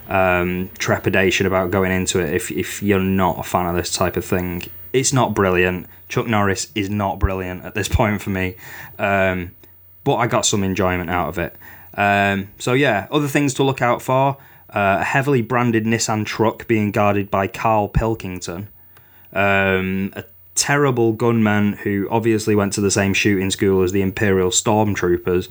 [0.09, 4.17] um, trepidation about going into it if, if you're not a fan of this type
[4.17, 4.63] of thing.
[4.93, 5.87] It's not brilliant.
[6.09, 8.57] Chuck Norris is not brilliant at this point for me,
[8.99, 9.53] um,
[10.03, 11.55] but I got some enjoyment out of it.
[11.95, 14.37] Um, so yeah, other things to look out for:
[14.71, 18.69] uh, a heavily branded Nissan truck being guarded by Carl Pilkington,
[19.33, 20.25] um, a
[20.55, 25.49] terrible gunman who obviously went to the same shooting school as the Imperial Stormtroopers.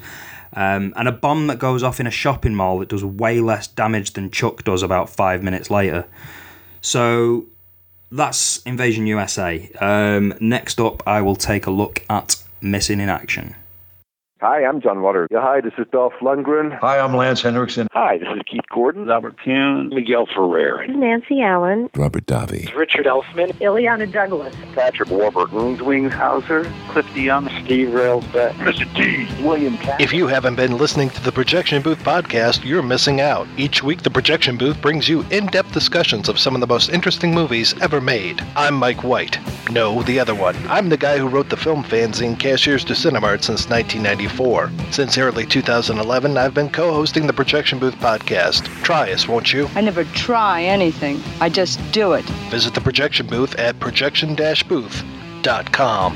[0.54, 3.68] Um, and a bomb that goes off in a shopping mall that does way less
[3.68, 6.06] damage than Chuck does about five minutes later.
[6.82, 7.46] So
[8.12, 9.70] that's Invasion USA.
[9.80, 13.56] Um, next up, I will take a look at Missing in Action.
[14.42, 15.28] Hi, I'm John Waters.
[15.32, 16.80] Yeah, hi, this is Dolph Lundgren.
[16.80, 17.90] Hi, I'm Lance Henriksen.
[17.92, 19.10] Hi, this is Keith Gordon.
[19.10, 19.90] Albert Kuhn.
[19.90, 20.88] Miguel Ferrer.
[20.88, 21.90] Nancy Allen.
[21.94, 22.74] Robert Davi.
[22.74, 23.52] Richard Elfman.
[23.60, 24.56] Illeana Douglas.
[24.74, 25.78] Patrick Warburton.
[25.78, 26.72] Zwingshauser.
[26.88, 27.50] Cliff DeYoung.
[27.66, 28.54] Steve Railsback.
[28.54, 28.88] Mr.
[28.96, 29.28] T.
[29.44, 30.00] William Katt.
[30.00, 33.46] If you haven't been listening to the Projection Booth podcast, you're missing out.
[33.58, 37.34] Each week, the Projection Booth brings you in-depth discussions of some of the most interesting
[37.34, 38.42] movies ever made.
[38.56, 39.38] I'm Mike White.
[39.70, 40.56] No, the other one.
[40.70, 43.70] I'm the guy who wrote the film fanzine Cashiers du Cinemart since
[44.38, 44.92] 1994.
[44.92, 48.66] Since early 2011, I've been co-hosting the Projection Booth podcast.
[48.84, 49.68] Try us, won't you?
[49.76, 51.22] I never try anything.
[51.42, 52.24] I just do it.
[52.50, 56.14] Visit the Projection Booth at projection-booth.com.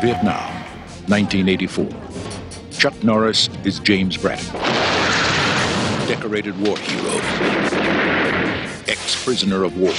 [0.00, 0.52] Vietnam,
[1.06, 1.86] 1984.
[2.72, 4.52] Chuck Norris is James Braddock.
[6.08, 7.20] Decorated war hero.
[8.88, 9.94] Ex-prisoner of war.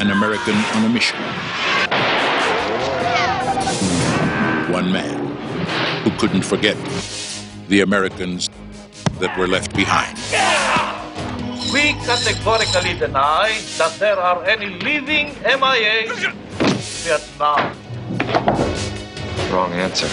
[0.00, 1.18] An American on a mission.
[4.72, 5.36] One man
[6.02, 6.78] who couldn't forget
[7.68, 8.48] the Americans
[9.20, 10.16] that were left behind.
[11.70, 16.14] We categorically deny that there are any living MIA
[17.04, 17.76] Vietnam.
[19.52, 20.08] Wrong answer.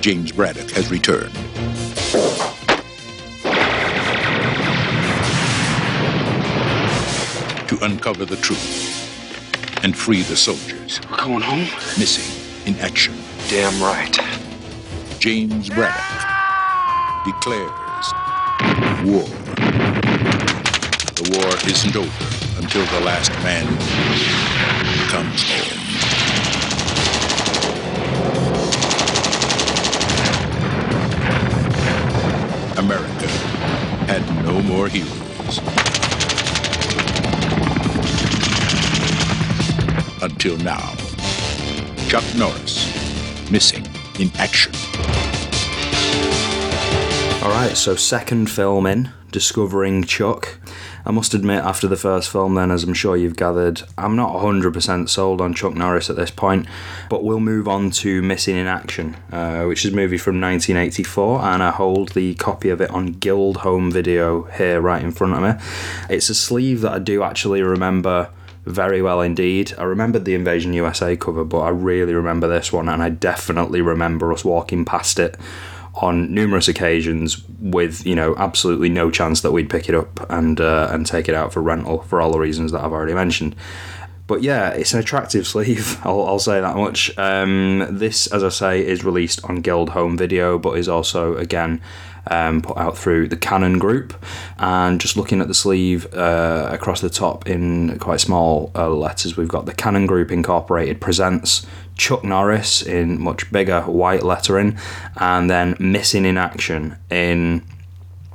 [0.00, 1.34] James Braddock has returned.
[7.66, 11.00] To uncover the truth and free the soldiers.
[11.10, 11.66] We're going home?
[11.98, 13.21] Missing in action.
[13.48, 14.18] Damn right.
[15.18, 18.12] James Braddock declares
[19.04, 19.28] war.
[21.14, 22.24] The war isn't over
[22.58, 23.66] until the last man
[25.08, 25.82] comes home.
[32.78, 33.28] America
[34.06, 35.60] had no more heroes.
[40.22, 40.94] Until now.
[42.08, 42.91] Chuck Norris,
[44.18, 44.72] in action.
[47.42, 50.58] Alright, so second film in, Discovering Chuck.
[51.04, 54.34] I must admit, after the first film, then, as I'm sure you've gathered, I'm not
[54.34, 56.66] 100% sold on Chuck Norris at this point,
[57.10, 61.42] but we'll move on to Missing in Action, uh, which is a movie from 1984,
[61.42, 65.34] and I hold the copy of it on Guild Home Video here right in front
[65.34, 65.64] of me.
[66.08, 68.30] It's a sleeve that I do actually remember
[68.64, 69.72] very well indeed.
[69.78, 73.80] I remembered the Invasion USA cover, but I really remember this one, and I definitely
[73.80, 75.36] remember us walking past it
[75.96, 80.60] on numerous occasions with you know absolutely no chance that we'd pick it up and
[80.60, 83.54] uh, and take it out for rental for all the reasons that I've already mentioned.
[84.26, 85.98] but yeah, it's an attractive sleeve.
[86.04, 87.16] I'll, I'll say that much.
[87.18, 91.80] Um, this, as I say, is released on Guild Home Video, but is also again
[92.30, 94.14] um, put out through the Cannon Group.
[94.58, 99.36] And just looking at the sleeve uh, across the top in quite small uh, letters,
[99.36, 101.66] we've got the Cannon Group Incorporated presents
[101.96, 104.78] Chuck Norris in much bigger white lettering,
[105.16, 107.62] and then Missing in Action in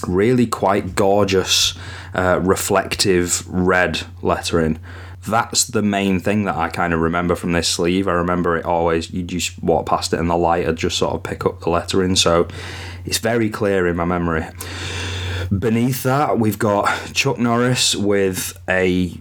[0.07, 1.73] really quite gorgeous,
[2.13, 4.79] uh, reflective red lettering.
[5.27, 8.07] That's the main thing that I kind of remember from this sleeve.
[8.07, 11.15] I remember it always, you just walk past it and the light would just sort
[11.15, 12.15] of pick up the lettering.
[12.15, 12.47] So
[13.07, 14.45] it's very clear in my memory.
[15.57, 19.17] Beneath that, we've got Chuck Norris with a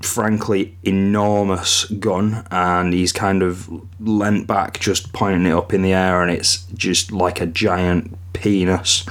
[0.00, 3.68] frankly enormous gun and he's kind of
[4.00, 8.16] leant back just pointing it up in the air and it's just like a giant
[8.32, 9.06] penis.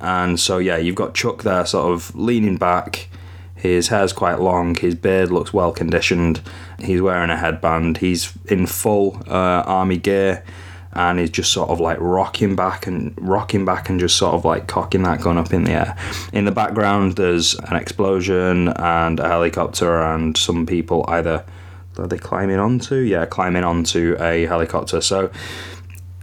[0.00, 3.08] And so yeah you've got chuck there sort of leaning back.
[3.54, 6.40] His hair's quite long his beard looks well conditioned
[6.78, 10.42] he's wearing a headband he's in full uh, army gear
[10.92, 14.44] and he's just sort of like rocking back and rocking back and just sort of
[14.44, 15.96] like cocking that gun up in the air.
[16.32, 21.44] In the background, there's an explosion and a helicopter, and some people either
[21.98, 22.96] are they climbing onto?
[22.96, 25.00] Yeah, climbing onto a helicopter.
[25.00, 25.30] So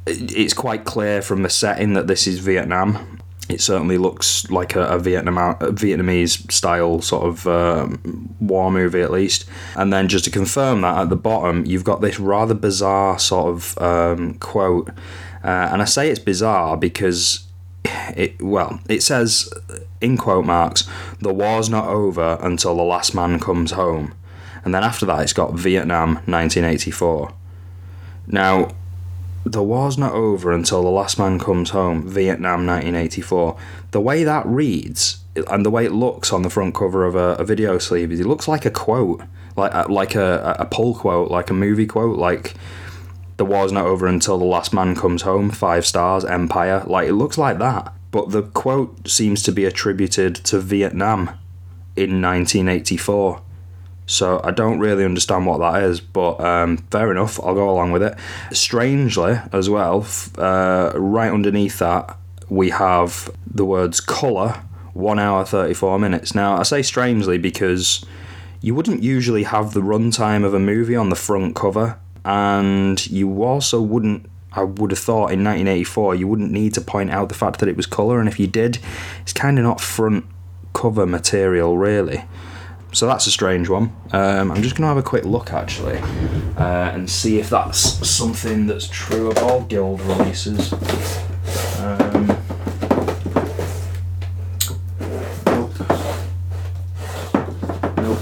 [0.05, 3.19] it's quite clear from the setting that this is Vietnam.
[3.49, 9.11] It certainly looks like a, a Vietnam Vietnamese style sort of um, war movie, at
[9.11, 9.45] least.
[9.75, 13.47] And then just to confirm that, at the bottom, you've got this rather bizarre sort
[13.47, 14.89] of um, quote,
[15.43, 17.47] uh, and I say it's bizarre because
[18.15, 19.49] it well, it says
[20.01, 20.87] in quote marks,
[21.21, 24.13] "The war's not over until the last man comes home,"
[24.65, 27.31] and then after that, it's got Vietnam, 1984.
[28.27, 28.71] Now
[29.45, 33.57] the war's not over until the last man comes home, Vietnam 1984.
[33.91, 37.35] The way that reads and the way it looks on the front cover of a,
[37.35, 39.21] a video sleeve is it looks like a quote,
[39.55, 42.55] like uh, a, like a, a pull quote, like a movie quote, like
[43.37, 46.83] the war's not over until the last man comes home, five stars, Empire.
[46.85, 47.93] Like it looks like that.
[48.09, 51.29] But the quote seems to be attributed to Vietnam
[51.95, 53.41] in 1984.
[54.07, 57.39] So I don't really understand what that is, but um, fair enough.
[57.41, 58.17] I'll go along with it.
[58.53, 62.17] Strangely, as well, uh, right underneath that,
[62.49, 66.33] we have the words colour, one hour thirty four minutes.
[66.33, 68.03] Now I say strangely because
[68.61, 73.43] you wouldn't usually have the runtime of a movie on the front cover, and you
[73.43, 74.29] also wouldn't.
[74.53, 77.67] I would have thought in 1984 you wouldn't need to point out the fact that
[77.67, 78.79] it was colour, and if you did,
[79.21, 80.25] it's kind of not front
[80.73, 82.23] cover material really.
[82.97, 83.95] So that's a strange one.
[84.11, 85.99] Um, I'm just going to have a quick look actually
[86.57, 87.77] uh, and see if that's
[88.09, 90.73] something that's true of all guild releases.
[91.77, 92.25] Um,
[94.57, 95.69] nope.
[97.97, 98.19] Nope.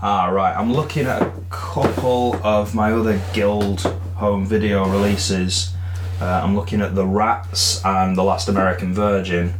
[0.00, 0.56] Ah, right.
[0.56, 3.82] I'm looking at a couple of my other guild
[4.14, 5.74] home video releases.
[6.22, 9.52] Uh, I'm looking at The Rats and The Last American Virgin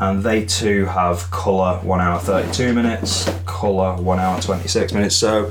[0.00, 5.16] and they too have colour 1 hour 32 minutes, colour 1 hour 26 minutes.
[5.16, 5.50] So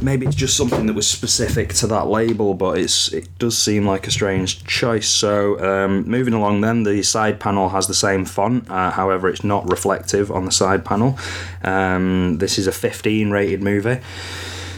[0.00, 3.86] maybe it's just something that was specific to that label, but it's it does seem
[3.86, 5.08] like a strange choice.
[5.08, 9.44] So um, moving along, then the side panel has the same font, uh, however, it's
[9.44, 11.18] not reflective on the side panel.
[11.62, 14.00] Um, this is a 15 rated movie,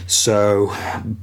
[0.07, 0.73] so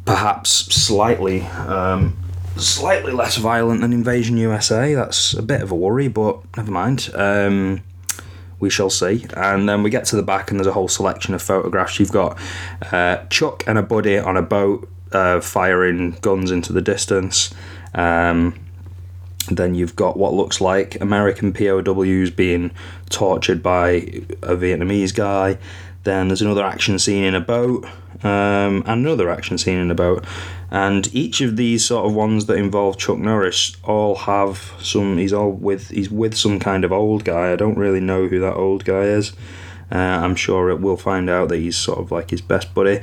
[0.05, 1.43] perhaps slightly.
[1.43, 2.17] Um,
[2.59, 4.95] slightly less violent than Invasion USA.
[4.95, 7.11] That's a bit of a worry, but never mind.
[7.15, 7.83] Um,
[8.61, 9.27] we shall see.
[9.35, 11.99] And then we get to the back, and there's a whole selection of photographs.
[11.99, 12.39] You've got
[12.93, 17.55] uh, Chuck and a buddy on a boat uh, firing guns into the distance.
[17.95, 18.55] Um,
[19.51, 22.71] then you've got what looks like American POWs being
[23.09, 23.89] tortured by
[24.43, 25.59] a Vietnamese guy.
[26.05, 27.85] Then there's another action scene in a boat,
[28.23, 30.25] um, and another action scene in a boat.
[30.71, 35.17] And each of these sort of ones that involve Chuck Norris all have some.
[35.19, 35.89] He's all with.
[35.89, 37.53] He's with some kind of old guy.
[37.53, 39.33] I don't really know who that old guy is.
[39.91, 43.01] Uh, I'm sure it will find out that he's sort of like his best buddy.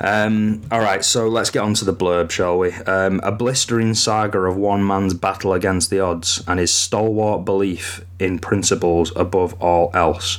[0.00, 2.72] Um, all right, so let's get on to the blurb, shall we?
[2.72, 8.04] Um, a blistering saga of one man's battle against the odds and his stalwart belief
[8.18, 10.36] in principles above all else.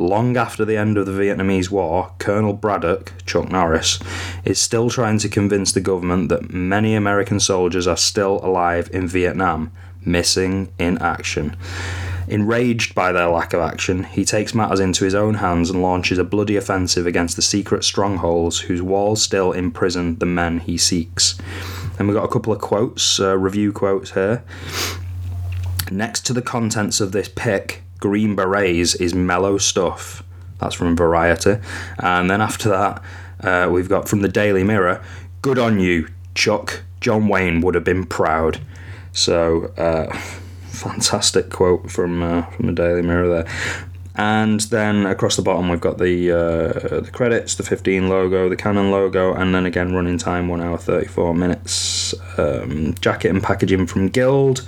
[0.00, 3.98] Long after the end of the Vietnamese War, Colonel Braddock, Chuck Norris,
[4.46, 9.06] is still trying to convince the government that many American soldiers are still alive in
[9.06, 9.70] Vietnam,
[10.02, 11.54] missing in action.
[12.28, 16.16] Enraged by their lack of action, he takes matters into his own hands and launches
[16.16, 21.36] a bloody offensive against the secret strongholds whose walls still imprison the men he seeks.
[21.98, 24.44] And we've got a couple of quotes, uh, review quotes here.
[25.90, 30.22] Next to the contents of this pick, Green Berets is mellow stuff.
[30.58, 31.56] That's from Variety.
[31.98, 33.02] And then after that,
[33.42, 35.00] Uh, we've got from the Daily Mirror,
[35.40, 36.82] "Good on you, Chuck.
[37.00, 38.60] John Wayne would have been proud."
[39.12, 40.14] So, uh,
[40.68, 43.46] fantastic quote from uh, from the Daily Mirror there.
[44.14, 48.56] And then across the bottom, we've got the uh, the credits, the 15 logo, the
[48.56, 52.14] Cannon logo, and then again running time one hour 34 minutes.
[52.36, 54.66] Um, jacket and packaging from Guild,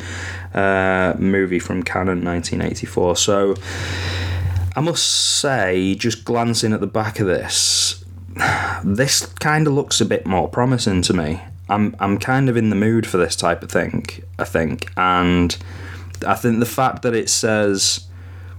[0.54, 3.16] uh, movie from Cannon 1984.
[3.16, 3.54] So
[4.76, 8.04] I must say, just glancing at the back of this,
[8.84, 11.40] this kind of looks a bit more promising to me.
[11.68, 14.06] I'm I'm kind of in the mood for this type of thing.
[14.38, 15.56] I think, and
[16.26, 18.08] I think the fact that it says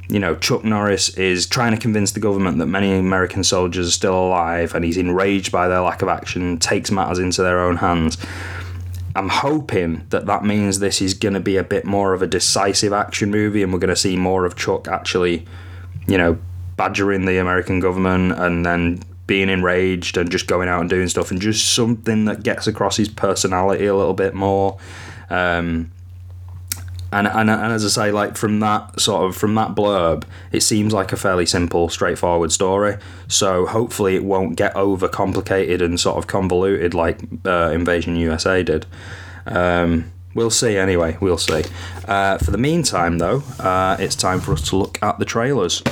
[0.10, 3.92] you know, Chuck Norris is trying to convince the government that many American soldiers are
[3.92, 7.78] still alive and he's enraged by their lack of action, takes matters into their own
[7.78, 8.18] hands.
[9.16, 12.28] I'm hoping that that means this is going to be a bit more of a
[12.28, 15.46] decisive action movie and we're going to see more of Chuck actually,
[16.08, 16.40] you know,
[16.78, 21.32] badgering the American government and then being enraged and just going out and doing stuff
[21.32, 24.78] and just something that gets across his personality a little bit more.
[25.30, 25.92] Um,
[27.14, 30.62] and, and, and as I say, like from that sort of from that blurb, it
[30.62, 32.98] seems like a fairly simple, straightforward story.
[33.28, 38.64] So hopefully, it won't get over complicated and sort of convoluted like uh, Invasion USA
[38.64, 38.88] did.
[39.46, 40.76] Um, we'll see.
[40.76, 41.64] Anyway, we'll see.
[42.08, 45.84] Uh, for the meantime, though, uh, it's time for us to look at the trailers.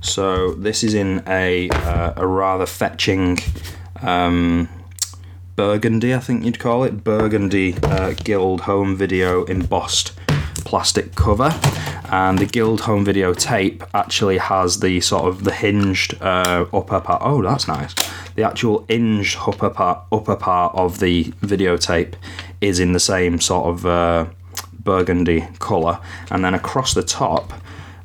[0.00, 3.38] So this is in a uh, a rather fetching.
[4.00, 4.68] Um,
[5.56, 10.12] burgundy, I think you'd call it, burgundy uh, Guild home video embossed
[10.64, 11.58] plastic cover.
[12.10, 17.00] And the Guild home video tape actually has the sort of the hinged uh, upper
[17.00, 17.22] part.
[17.24, 17.94] Oh, that's nice.
[18.34, 22.14] The actual hinged upper part, upper part of the videotape
[22.60, 24.26] is in the same sort of uh,
[24.78, 26.00] burgundy colour,
[26.30, 27.52] and then across the top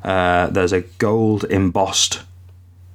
[0.02, 2.22] uh, there's a gold embossed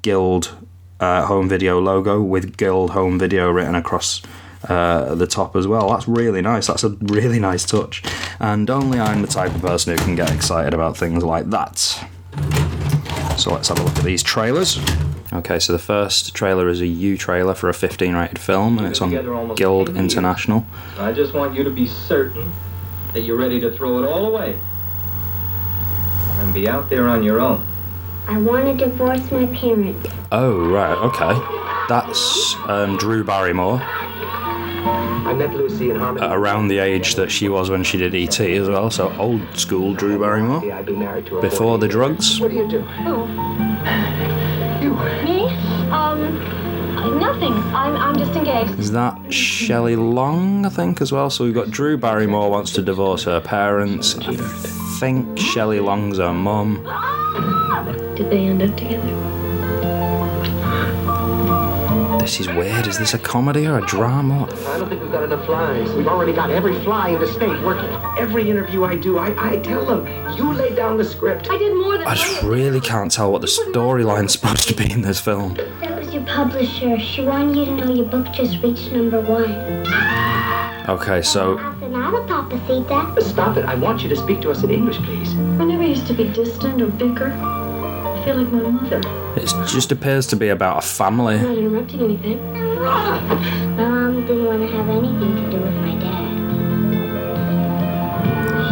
[0.02, 0.56] Guild
[1.00, 4.22] uh, home video logo with Guild home video written across
[4.70, 5.90] uh, the top as well.
[5.90, 6.68] That's really nice.
[6.68, 8.04] That's a really nice touch.
[8.40, 11.78] And only I'm the type of person who can get excited about things like that.
[13.38, 14.80] So let's have a look at these trailers.
[15.34, 18.88] Okay, so the first trailer is a U trailer for a 15 rated film, and
[18.88, 20.66] it's on Guild International.
[21.00, 22.52] I just want you to be certain
[23.14, 24.60] that you're ready to throw it all away
[26.38, 27.66] and be out there on your own.
[28.28, 30.08] I want to divorce my parents.
[30.32, 31.88] Oh, right, okay.
[31.90, 33.82] That's um, Drew Barrymore.
[36.22, 39.94] Around the age that she was when she did ET as well, so old school
[39.94, 40.72] Drew Barrymore.
[40.74, 41.42] I'd be married to her.
[41.42, 42.40] Before the drugs.
[42.40, 42.82] What do you do?
[42.82, 43.22] Who?
[44.84, 44.94] You.
[45.24, 45.46] Me?
[45.92, 47.54] Um, nothing.
[47.74, 48.80] I'm, I'm just engaged.
[48.80, 51.30] Is that Shelley Long, I think, as well?
[51.30, 54.18] So we've got Drew Barrymore wants to divorce her parents.
[54.20, 54.36] I
[55.00, 56.84] think Shelley Long's her mum.
[58.16, 59.43] Did they end up together?
[62.24, 62.88] This is weird.
[62.88, 64.40] Is this a comedy or a drama?
[64.40, 65.92] What the f- I don't think we've got enough flies.
[65.92, 67.90] We've already got every fly in the state working.
[68.18, 70.08] Every interview I do, I, I tell them,
[70.38, 71.50] you lay down the script.
[71.50, 74.90] I did more than I just really can't tell what the storyline's supposed to be
[74.90, 75.56] in this film.
[75.82, 76.98] That was your publisher.
[76.98, 79.52] She wanted you to know your book just reached number one.
[80.88, 83.22] Okay, so Hace nada, papacita.
[83.22, 83.66] Stop it.
[83.66, 85.34] I want you to speak to us in English, please.
[85.34, 87.63] I never used to be distant or bicker.
[88.24, 89.02] I feel like my mother.
[89.36, 91.36] it just appears to be about a family.
[91.36, 92.40] I'm not interrupting anything.
[93.76, 96.30] Mom didn't want to have anything to do with my dad.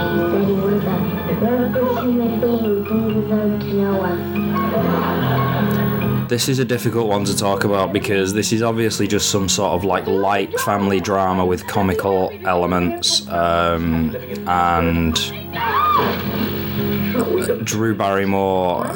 [0.07, 0.87] She said he was a
[1.43, 4.19] worthless human being who didn't to know us.
[6.29, 9.73] This is a difficult one to talk about because this is obviously just some sort
[9.73, 14.15] of like light family drama with comical elements, um,
[14.47, 15.17] and
[17.63, 18.87] Drew Barrymore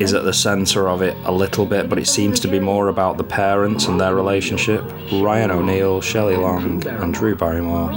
[0.00, 2.88] is at the centre of it a little bit, but it seems to be more
[2.88, 4.82] about the parents and their relationship.
[5.12, 7.90] Ryan O'Neal, Shelley Long, and Drew Barrymore.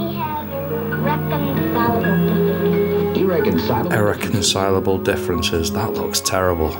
[3.15, 3.93] Irreconcilable.
[3.93, 5.71] Irreconcilable differences.
[5.71, 6.71] That looks terrible.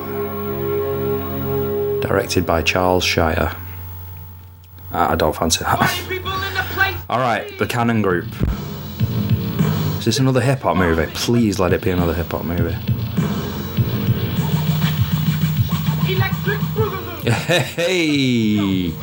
[2.01, 3.55] Directed by Charles Shyer.
[4.91, 7.05] I don't fancy that.
[7.09, 8.25] Alright, the Cannon Group.
[10.05, 11.11] Is this another hip hop movie?
[11.15, 12.73] Please let it be another hip hop movie.
[17.25, 18.93] Hey!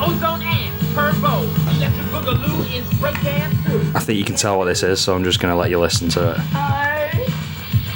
[0.00, 1.42] Ozone and Turbo.
[1.76, 3.92] Electric Boogaloo is breakdance too.
[3.94, 5.78] I think you can tell what this is, so I'm just going to let you
[5.78, 6.38] listen to it.
[6.38, 7.10] Hi.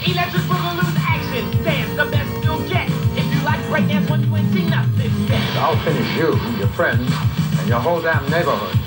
[0.07, 1.64] Electric Boogaloo's action.
[1.64, 2.89] Dance the best you'll get.
[3.18, 5.11] If you like breakdance when you ain't seen nothing.
[5.59, 7.12] I'll finish you, your friends,
[7.59, 8.78] and your whole damn neighborhood.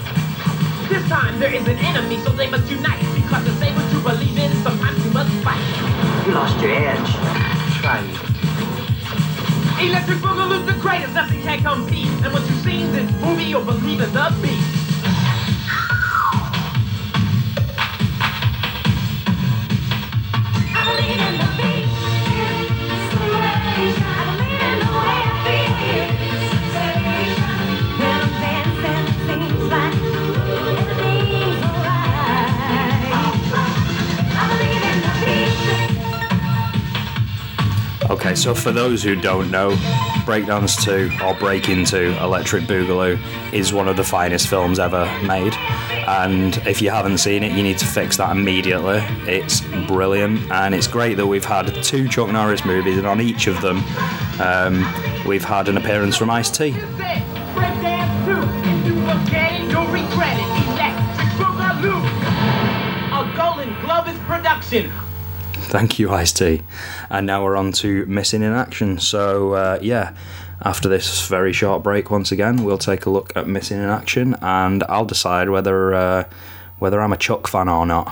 [1.12, 3.02] Time there is an enemy, so they must unite.
[3.14, 5.60] Because to say what you believe in, sometimes you must fight.
[6.26, 7.12] You lost your edge.
[7.82, 8.00] Try.
[9.82, 12.08] Electric Boogaloo's the greatest, nothing can compete.
[12.24, 14.81] And once you've seen this movie, you'll believe in the beat.
[38.22, 39.72] Okay, so for those who don't know,
[40.26, 43.20] Breakdance 2 or Breakin' 2 Electric Boogaloo
[43.52, 45.56] is one of the finest films ever made.
[46.06, 49.00] And if you haven't seen it, you need to fix that immediately.
[49.26, 53.48] It's brilliant, and it's great that we've had two Chuck Norris movies, and on each
[53.48, 53.84] of them,
[54.40, 54.86] um,
[55.26, 56.74] we've had an appearance from Ice T.
[56.74, 60.46] Breakdance 2, if you forget it, you'll regret it.
[60.70, 62.06] Electric Boogaloo.
[63.18, 64.92] A Golan Globus production.
[65.72, 66.64] Thank you, Ice T.
[67.10, 69.00] And now we're on to Missing in Action.
[69.00, 70.14] So, uh, yeah,
[70.62, 74.36] after this very short break, once again, we'll take a look at Missing in Action,
[74.42, 76.26] and I'll decide whether uh,
[76.80, 78.12] whether I'm a Chuck fan or not.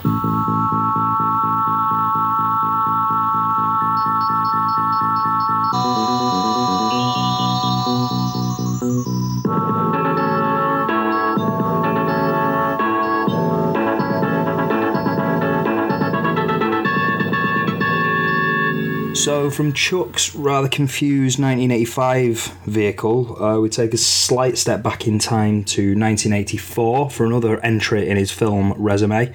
[19.51, 25.63] From Chuck's rather confused 1985 vehicle, uh, we take a slight step back in time
[25.65, 29.33] to 1984 for another entry in his film resume.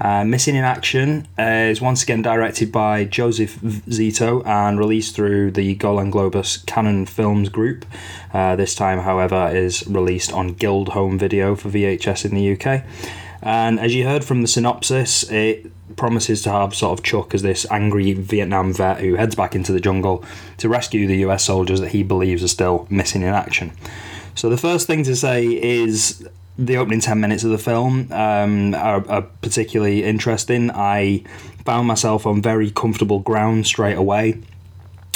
[0.00, 5.52] Uh, Missing in Action uh, is once again directed by Joseph Zito and released through
[5.52, 7.86] the Golan Globus Cannon Films Group.
[8.32, 12.84] Uh, this time, however, is released on Guild Home Video for VHS in the UK.
[13.40, 17.42] And as you heard from the synopsis, it promises to have sort of Chuck as
[17.42, 20.24] this angry Vietnam vet who heads back into the jungle
[20.58, 23.72] to rescue the US soldiers that he believes are still missing in action.
[24.34, 26.28] So the first thing to say is
[26.58, 30.70] the opening 10 minutes of the film um, are, are, particularly interesting.
[30.70, 31.24] I
[31.64, 34.40] found myself on very comfortable ground straight away.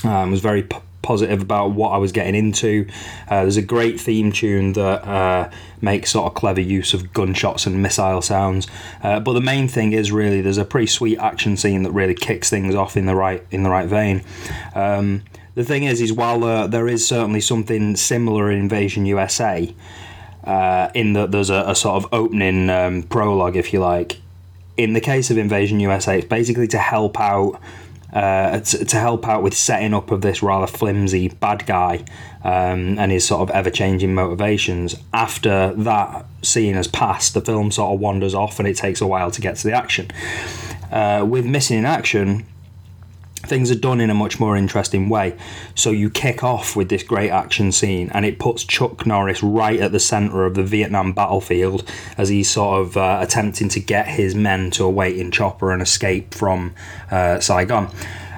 [0.05, 2.87] Um, was very p- positive about what I was getting into.
[3.29, 7.67] Uh, there's a great theme tune that uh, makes sort of clever use of gunshots
[7.67, 8.67] and missile sounds.
[9.03, 12.15] Uh, but the main thing is really there's a pretty sweet action scene that really
[12.15, 14.23] kicks things off in the right in the right vein.
[14.75, 15.23] Um,
[15.55, 19.75] the thing is, is while uh, there is certainly something similar in Invasion USA,
[20.45, 24.21] uh, in that there's a, a, sort of opening um, prologue, if you like.
[24.77, 27.61] In the case of Invasion USA, it's basically to help out
[28.13, 32.03] uh, to, to, help out with setting up of this rather flimsy bad guy
[32.43, 34.97] um, and his sort of ever changing motivations.
[35.13, 39.07] After that scene has passed, the film sort of wanders off and it takes a
[39.07, 40.11] while to get to the action.
[40.91, 42.47] Uh, with Missing in Action,
[43.39, 45.37] things are done in a much more interesting way.
[45.75, 49.81] So you kick off with this great action scene, and it puts Chuck Norris right
[49.81, 54.09] at the center of the Vietnam battlefield as he's sort of uh, attempting to get
[54.09, 56.75] his men to a waiting chopper and escape from
[57.11, 57.91] uh, Saigon.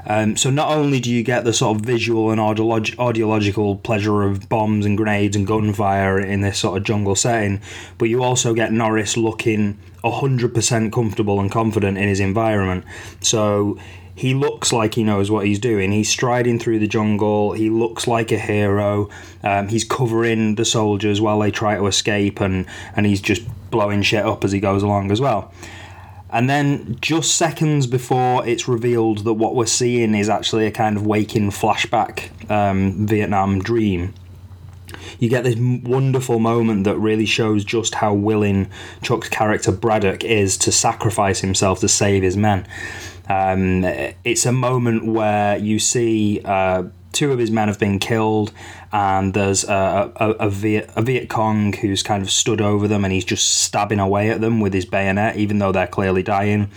[0.06, 4.22] Um, so not only do you get the sort of visual and audiolog- audiological pleasure
[4.22, 7.60] of bombs and grenades and gunfire in this sort of jungle setting,
[7.98, 12.84] but you also get Norris looking 100% comfortable and confident in his environment.
[13.20, 13.78] So
[14.20, 15.92] he looks like he knows what he's doing.
[15.92, 17.52] He's striding through the jungle.
[17.52, 19.08] He looks like a hero.
[19.42, 24.02] Um, he's covering the soldiers while they try to escape, and, and he's just blowing
[24.02, 25.54] shit up as he goes along as well.
[26.28, 30.98] And then, just seconds before it's revealed that what we're seeing is actually a kind
[30.98, 34.12] of waking flashback um, Vietnam dream,
[35.18, 38.68] you get this wonderful moment that really shows just how willing
[39.02, 42.66] Chuck's character Braddock is to sacrifice himself to save his men.
[43.30, 43.84] Um,
[44.24, 48.52] it's a moment where you see uh, two of his men have been killed,
[48.92, 53.04] and there's a, a, a, Viet, a Viet Cong who's kind of stood over them
[53.04, 56.70] and he's just stabbing away at them with his bayonet, even though they're clearly dying.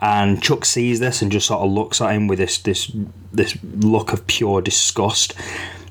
[0.00, 2.90] And Chuck sees this and just sort of looks at him with this this
[3.32, 5.34] this look of pure disgust.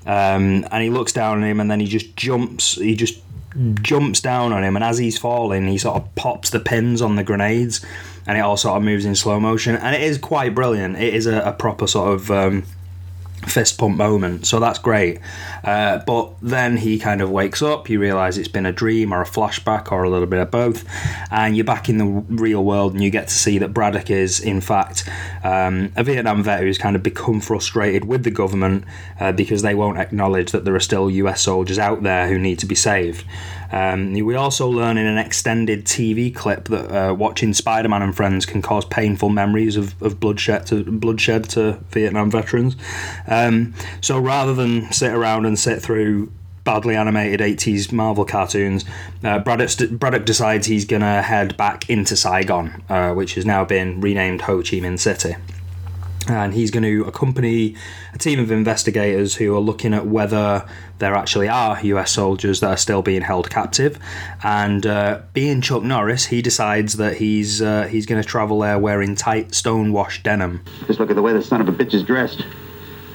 [0.05, 2.75] Um, and he looks down at him, and then he just jumps.
[2.75, 3.21] He just
[3.81, 7.15] jumps down on him, and as he's falling, he sort of pops the pins on
[7.15, 7.85] the grenades
[8.27, 10.97] and it all sort of moves in slow motion, and it is quite brilliant.
[10.97, 12.63] It is a, a proper sort of um,
[13.47, 15.19] fist pump moment, so that's great.
[15.63, 19.21] Uh, but then he kind of wakes up, you realise it's been a dream or
[19.21, 20.85] a flashback or a little bit of both,
[21.31, 24.39] and you're back in the real world and you get to see that Braddock is,
[24.39, 25.07] in fact,
[25.43, 28.85] um, a Vietnam vet who's kind of become frustrated with the government
[29.19, 32.59] uh, because they won't acknowledge that there are still US soldiers out there who need
[32.59, 33.25] to be saved.
[33.71, 38.15] Um, we also learn in an extended TV clip that uh, watching Spider Man and
[38.15, 42.75] Friends can cause painful memories of, of bloodshed, to, bloodshed to Vietnam veterans.
[43.27, 46.31] Um, so rather than sit around and sit through
[46.63, 48.85] badly animated 80s Marvel cartoons,
[49.23, 53.65] uh, Braddock, Braddock decides he's going to head back into Saigon, uh, which has now
[53.65, 55.35] been renamed Ho Chi Minh City.
[56.27, 57.75] And he's going to accompany
[58.13, 60.67] a team of investigators who are looking at whether
[60.99, 63.97] there actually are US soldiers that are still being held captive.
[64.43, 68.77] And uh, being Chuck Norris, he decides that he's uh, he's going to travel there
[68.77, 70.63] wearing tight stonewashed denim.
[70.87, 72.45] Just look at the way the son of a bitch is dressed.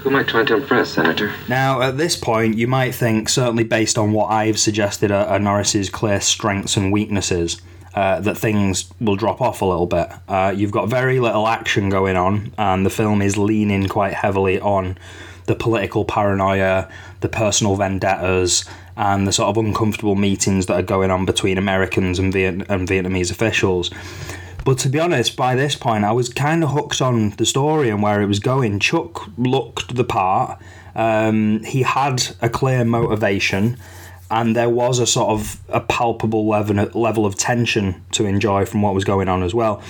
[0.06, 1.32] Who am I trying to impress, Senator?
[1.48, 5.40] Now, at this point, you might think, certainly based on what I've suggested are, are
[5.40, 7.60] Norris's clear strengths and weaknesses,
[7.96, 10.08] uh, that things will drop off a little bit.
[10.28, 14.60] Uh, you've got very little action going on, and the film is leaning quite heavily
[14.60, 14.98] on
[15.46, 16.88] the political paranoia,
[17.20, 18.64] the personal vendettas,
[18.96, 22.86] and the sort of uncomfortable meetings that are going on between Americans and, Viet- and
[22.86, 23.90] Vietnamese officials.
[24.64, 27.88] But to be honest, by this point, I was kind of hooked on the story
[27.88, 28.80] and where it was going.
[28.80, 30.60] Chuck looked the part.
[30.94, 33.78] Um, he had a clear motivation,
[34.30, 38.82] and there was a sort of a palpable level level of tension to enjoy from
[38.82, 39.82] what was going on as well.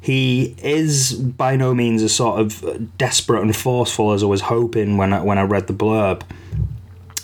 [0.00, 4.96] He is by no means as sort of desperate and forceful as I was hoping
[4.96, 6.22] when I, when I read the blurb,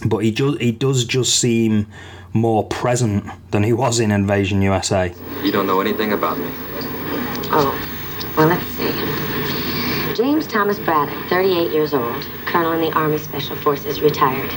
[0.04, 1.86] but he just he does just seem
[2.32, 5.12] more present than he was in Invasion USA.
[5.42, 6.50] You don't know anything about me.
[7.50, 7.74] Oh,
[8.36, 10.14] well, let's see.
[10.14, 14.50] James Thomas Braddock, 38 years old, colonel in the Army Special Forces, retired.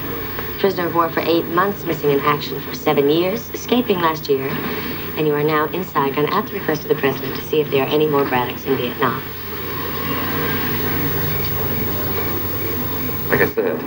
[0.62, 4.48] Prisoner of war for eight months, missing in action for seven years, escaping last year,
[5.18, 7.72] and you are now in Saigon at the request of the president to see if
[7.72, 9.24] there are any more Braddocks in Vietnam.
[13.28, 13.82] Like I said,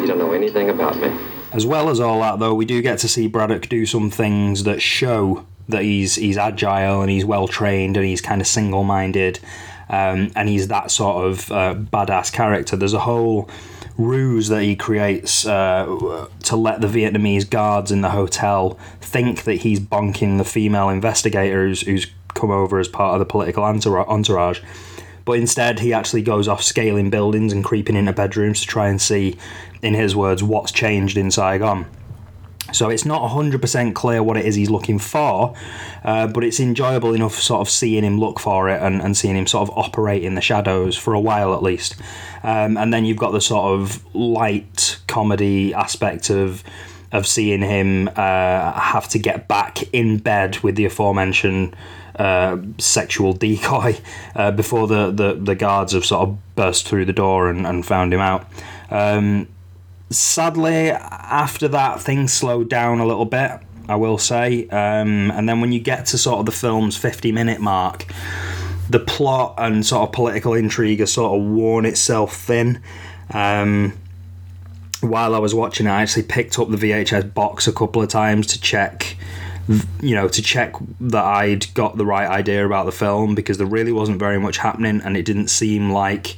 [0.00, 1.12] you don't know anything about me.
[1.52, 4.62] As well as all that, though, we do get to see Braddock do some things
[4.62, 8.84] that show that he's he's agile and he's well trained and he's kind of single
[8.84, 9.40] minded,
[9.88, 12.76] um, and he's that sort of uh, badass character.
[12.76, 13.50] There's a whole
[13.96, 19.56] ruse that he creates uh, to let the Vietnamese guards in the hotel think that
[19.56, 24.60] he's bonking the female investigator who's, who's come over as part of the political entourage.
[25.24, 29.00] But instead, he actually goes off scaling buildings and creeping into bedrooms to try and
[29.00, 29.38] see,
[29.80, 31.86] in his words, what's changed in Saigon.
[32.72, 35.54] So it's not 100% clear what it is he's looking for,
[36.02, 39.36] uh, but it's enjoyable enough sort of seeing him look for it and, and seeing
[39.36, 41.96] him sort of operate in the shadows for a while at least.
[42.42, 46.64] Um, and then you've got the sort of light comedy aspect of
[47.12, 51.74] of seeing him uh, have to get back in bed with the aforementioned
[52.16, 53.96] uh, sexual decoy
[54.34, 57.86] uh, before the, the, the guards have sort of burst through the door and, and
[57.86, 58.46] found him out.
[58.90, 59.46] Um,
[60.10, 63.52] sadly, after that, things slowed down a little bit,
[63.88, 64.68] I will say.
[64.68, 68.06] Um, and then when you get to sort of the film's 50 minute mark,
[68.90, 72.80] the plot and sort of political intrigue has sort of worn itself thin.
[73.32, 73.94] Um,
[75.00, 78.46] while I was watching I actually picked up the VHS box a couple of times
[78.48, 79.16] to check,
[80.00, 83.66] you know, to check that I'd got the right idea about the film because there
[83.66, 86.36] really wasn't very much happening and it didn't seem like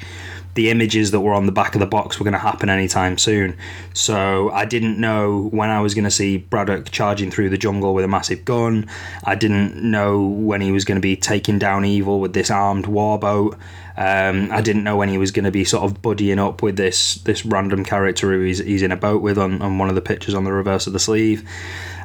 [0.56, 3.18] the images that were on the back of the box were going to happen anytime
[3.18, 3.56] soon.
[3.94, 7.94] So I didn't know when I was going to see Braddock charging through the jungle
[7.94, 8.88] with a massive gun.
[9.24, 12.86] I didn't know when he was going to be taking down evil with this armed
[12.86, 13.58] warboat.
[13.98, 16.76] Um, I didn't know when he was going to be sort of buddying up with
[16.76, 19.94] this this random character who he's, he's in a boat with on, on one of
[19.94, 21.48] the pictures on the reverse of the sleeve.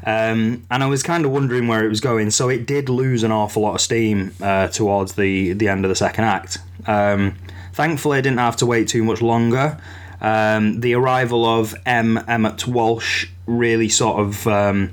[0.06, 2.32] Um, and I was kind of wondering where it was going.
[2.32, 5.90] So it did lose an awful lot of steam uh, towards the the end of
[5.90, 6.58] the second act.
[6.88, 7.36] Um,
[7.74, 9.78] thankfully, I didn't have to wait too much longer.
[10.22, 12.24] Um, the arrival of M.
[12.28, 14.92] Emmett Walsh really sort of um,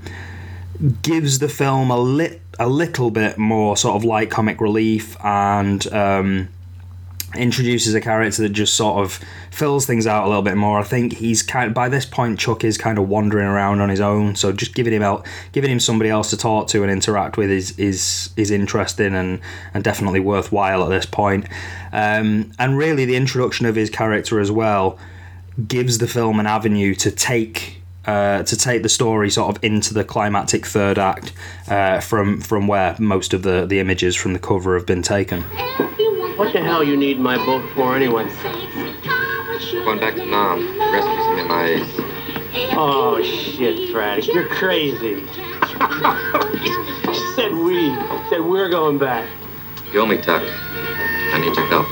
[1.02, 5.86] gives the film a lit a little bit more sort of light comic relief and
[5.92, 6.48] um,
[7.36, 9.20] introduces a character that just sort of
[9.58, 10.78] fills things out a little bit more.
[10.78, 13.88] I think he's kind of, by this point Chuck is kind of wandering around on
[13.88, 16.92] his own, so just giving him out, giving him somebody else to talk to and
[16.92, 19.40] interact with is is is interesting and
[19.74, 21.46] and definitely worthwhile at this point.
[21.92, 24.96] Um, and really, the introduction of his character as well
[25.66, 27.74] gives the film an avenue to take.
[28.04, 31.34] Uh, to take the story sort of into the climactic third act
[31.68, 35.42] uh, from from where most of the, the images from the cover have been taken.
[36.38, 38.24] What the hell you need my boat for anyway?
[39.58, 40.78] Going back to Nam.
[40.92, 41.88] Rescue some MIAs.
[42.76, 45.26] Oh shit, Braddock, you're crazy.
[47.34, 47.92] said we.
[48.30, 49.28] Said we're going back.
[49.92, 50.44] You owe me, Tuck.
[50.44, 51.88] I need your help.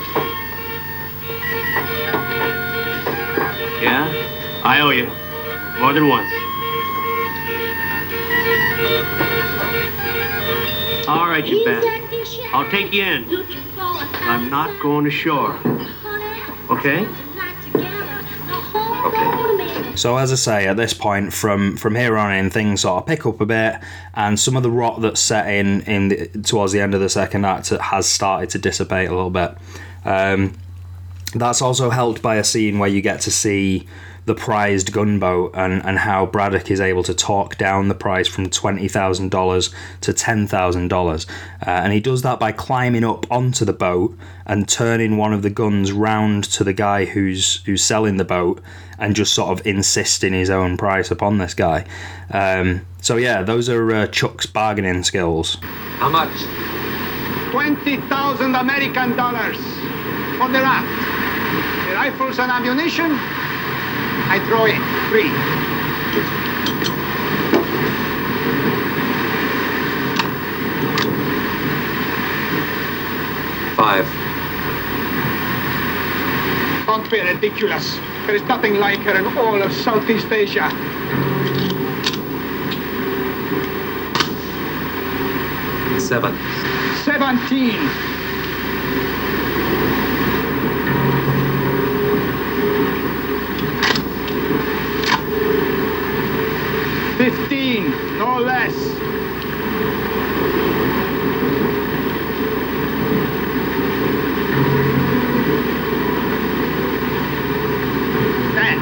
[3.83, 4.07] Yeah?
[4.63, 5.07] I owe you.
[5.81, 6.31] More than once.
[11.09, 11.83] All right, you bet.
[12.53, 13.25] I'll take you in.
[14.21, 15.59] I'm not going ashore.
[16.69, 17.05] Okay?
[19.97, 23.07] So as I say, at this point, from from here on in, things sort of
[23.07, 23.79] pick up a bit,
[24.13, 27.09] and some of the rot that's set in in the, towards the end of the
[27.09, 29.57] second act has started to dissipate a little bit.
[30.05, 30.53] Um,
[31.33, 33.87] that's also helped by a scene where you get to see
[34.27, 38.49] the prized gunboat and, and how Braddock is able to talk down the price from
[38.49, 41.29] $20,000 to $10,000.
[41.29, 41.31] Uh,
[41.65, 45.49] and he does that by climbing up onto the boat and turning one of the
[45.49, 48.61] guns round to the guy who's who's selling the boat
[48.99, 51.85] and just sort of insisting his own price upon this guy.
[52.29, 55.57] Um, so yeah, those are uh, Chuck's bargaining skills.
[55.61, 56.35] How much?
[57.51, 59.57] 20,000 American dollars
[60.37, 61.87] for the raft.
[61.87, 63.17] The rifles and ammunition,
[64.29, 64.81] I throw it.
[65.09, 65.31] three.
[73.75, 74.07] Five.
[76.87, 77.99] Don't be ridiculous.
[78.25, 80.69] There is nothing like her in all of Southeast Asia.
[85.99, 86.35] Seven.
[87.03, 88.16] Seventeen.
[97.17, 97.89] Fifteen,
[98.19, 98.75] no less.
[108.53, 108.77] Ten.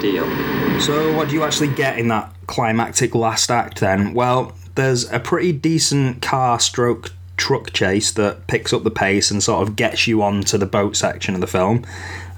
[0.00, 0.80] Deal.
[0.80, 4.14] So, what do you actually get in that climactic last act then?
[4.14, 9.42] Well, there's a pretty decent car stroke truck chase that picks up the pace and
[9.42, 11.84] sort of gets you onto the boat section of the film.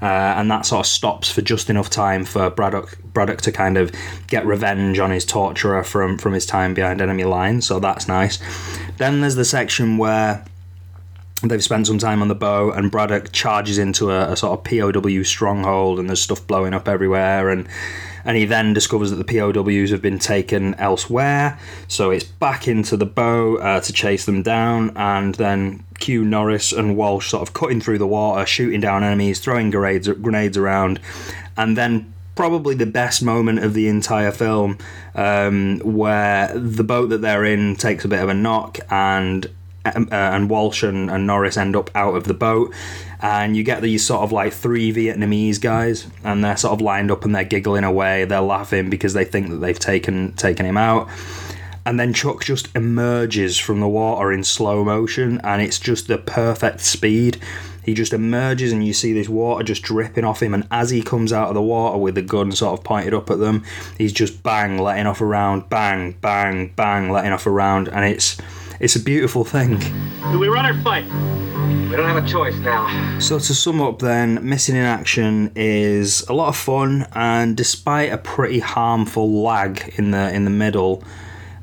[0.01, 3.77] Uh, and that sort of stops for just enough time for Braddock, Braddock to kind
[3.77, 3.91] of
[4.27, 8.37] get revenge on his torturer from, from his time behind enemy lines, so that's nice.
[8.97, 10.45] Then there's the section where
[11.43, 14.63] they've spent some time on the boat and Braddock charges into a, a sort of
[14.63, 17.67] POW stronghold and there's stuff blowing up everywhere and
[18.27, 21.57] and he then discovers that the POWs have been taken elsewhere.
[21.87, 26.73] So it's back into the boat uh, to chase them down and then Q Norris
[26.73, 30.99] and Walsh sort of cutting through the water shooting down enemies throwing grenades grenades around.
[31.55, 34.77] And then probably the best moment of the entire film
[35.15, 39.49] um, where the boat that they're in takes a bit of a knock and
[39.95, 42.73] um, uh, and Walsh and, and Norris end up out of the boat,
[43.21, 47.11] and you get these sort of like three Vietnamese guys, and they're sort of lined
[47.11, 50.77] up and they're giggling away, they're laughing because they think that they've taken taken him
[50.77, 51.09] out.
[51.85, 56.17] And then Chuck just emerges from the water in slow motion, and it's just the
[56.17, 57.39] perfect speed.
[57.81, 60.53] He just emerges, and you see this water just dripping off him.
[60.53, 63.29] And as he comes out of the water with the gun sort of pointed up
[63.29, 63.63] at them,
[63.97, 68.03] he's just bang, letting off a round, bang, bang, bang, letting off a round, and
[68.03, 68.35] it's
[68.79, 69.79] it's a beautiful thing.
[70.31, 71.05] Do we run or fight?
[71.89, 73.19] We don't have a choice now.
[73.19, 78.11] So to sum up, then, Missing in Action is a lot of fun, and despite
[78.11, 81.03] a pretty harmful lag in the in the middle,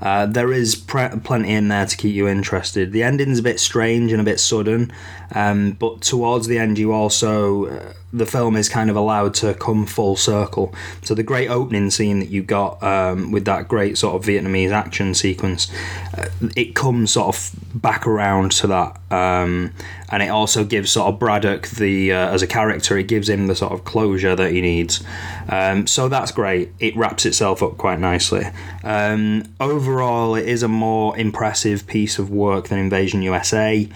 [0.00, 2.92] uh, there is pre- plenty in there to keep you interested.
[2.92, 4.92] The ending's a bit strange and a bit sudden,
[5.34, 9.54] um, but towards the end, you also uh, the film is kind of allowed to
[9.54, 10.72] come full circle.
[11.02, 14.70] So the great opening scene that you got um, with that great sort of Vietnamese
[14.70, 15.70] action sequence,
[16.16, 19.72] uh, it comes sort of back around to that, um,
[20.10, 23.48] and it also gives sort of Braddock the uh, as a character, it gives him
[23.48, 25.02] the sort of closure that he needs.
[25.48, 26.70] Um, so that's great.
[26.78, 28.44] It wraps itself up quite nicely.
[28.84, 33.88] Um, overall, it is a more impressive piece of work than Invasion USA.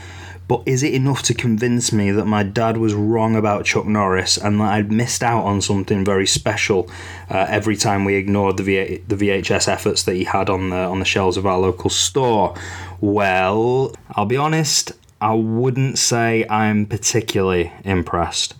[0.49, 4.39] But is it enough to convince me that my dad was wrong about Chuck Norris
[4.39, 6.91] and that I'd missed out on something very special
[7.31, 10.77] uh, every time we ignored the, v- the VHS efforts that he had on the
[10.77, 12.55] on the shelves of our local store?
[13.03, 18.55] Well, I'll be honest, I wouldn't say I'm particularly impressed.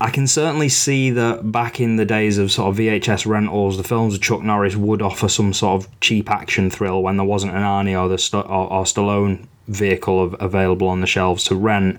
[0.00, 3.84] I can certainly see that back in the days of sort of VHS rentals, the
[3.84, 7.52] films of Chuck Norris would offer some sort of cheap action thrill when there wasn't
[7.54, 11.98] an Arnie or the St- or, or Stallone vehicle available on the shelves to rent.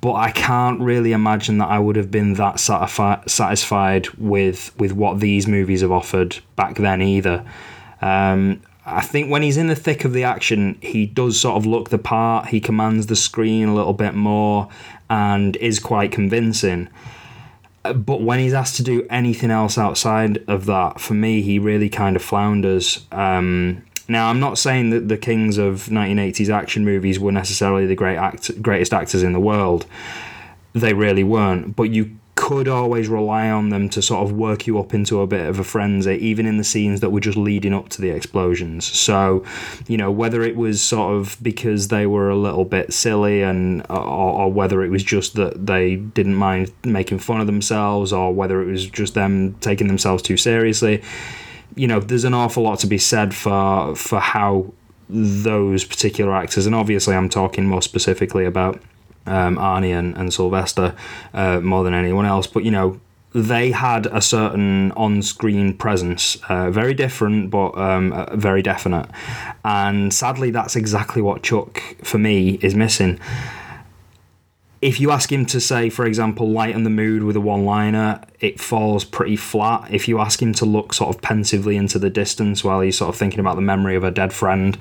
[0.00, 4.92] But I can't really imagine that I would have been that satisfi- satisfied with with
[4.92, 7.44] what these movies have offered back then either.
[8.00, 11.66] Um, I think when he's in the thick of the action, he does sort of
[11.66, 12.48] look the part.
[12.48, 14.68] He commands the screen a little bit more
[15.10, 16.88] and is quite convincing.
[17.82, 21.88] But when he's asked to do anything else outside of that, for me, he really
[21.88, 23.04] kind of flounders.
[23.10, 27.96] Um, now, I'm not saying that the kings of 1980s action movies were necessarily the
[27.96, 29.86] great act- greatest actors in the world.
[30.74, 31.74] They really weren't.
[31.74, 35.26] But you could always rely on them to sort of work you up into a
[35.26, 38.10] bit of a frenzy, even in the scenes that were just leading up to the
[38.10, 38.84] explosions.
[38.84, 39.44] So,
[39.88, 43.84] you know, whether it was sort of because they were a little bit silly and
[43.88, 48.32] or, or whether it was just that they didn't mind making fun of themselves or
[48.32, 51.02] whether it was just them taking themselves too seriously,
[51.76, 54.72] you know, there's an awful lot to be said for for how
[55.08, 58.80] those particular actors, and obviously I'm talking more specifically about
[59.26, 60.94] um, Arnie and, and Sylvester
[61.34, 63.00] uh, more than anyone else, but you know,
[63.32, 69.08] they had a certain on-screen presence, uh, very different but um, uh, very definite,
[69.64, 73.20] and sadly, that's exactly what Chuck for me is missing.
[74.82, 78.60] If you ask him to say, for example, lighten the mood with a one-liner, it
[78.60, 79.90] falls pretty flat.
[79.90, 83.08] If you ask him to look sort of pensively into the distance while he's sort
[83.08, 84.76] of thinking about the memory of a dead friend,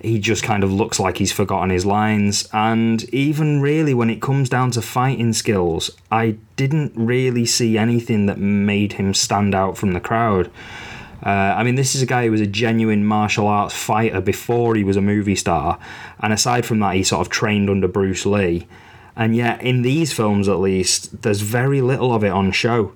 [0.00, 2.48] he just kind of looks like he's forgotten his lines.
[2.52, 8.26] And even really, when it comes down to fighting skills, I didn't really see anything
[8.26, 10.50] that made him stand out from the crowd.
[11.24, 14.76] Uh, I mean, this is a guy who was a genuine martial arts fighter before
[14.76, 15.78] he was a movie star.
[16.20, 18.66] And aside from that, he sort of trained under Bruce Lee.
[19.16, 22.92] And yet, in these films at least, there's very little of it on show.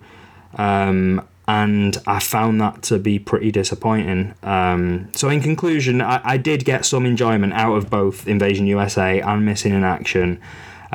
[0.54, 4.34] Um, and I found that to be pretty disappointing.
[4.42, 9.20] Um, so, in conclusion, I, I, did get some enjoyment out of both Invasion USA
[9.20, 10.40] and Missing in Action.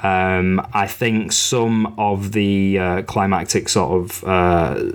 [0.01, 4.23] Um, I think some of the uh, climactic sort of.
[4.23, 4.91] Uh,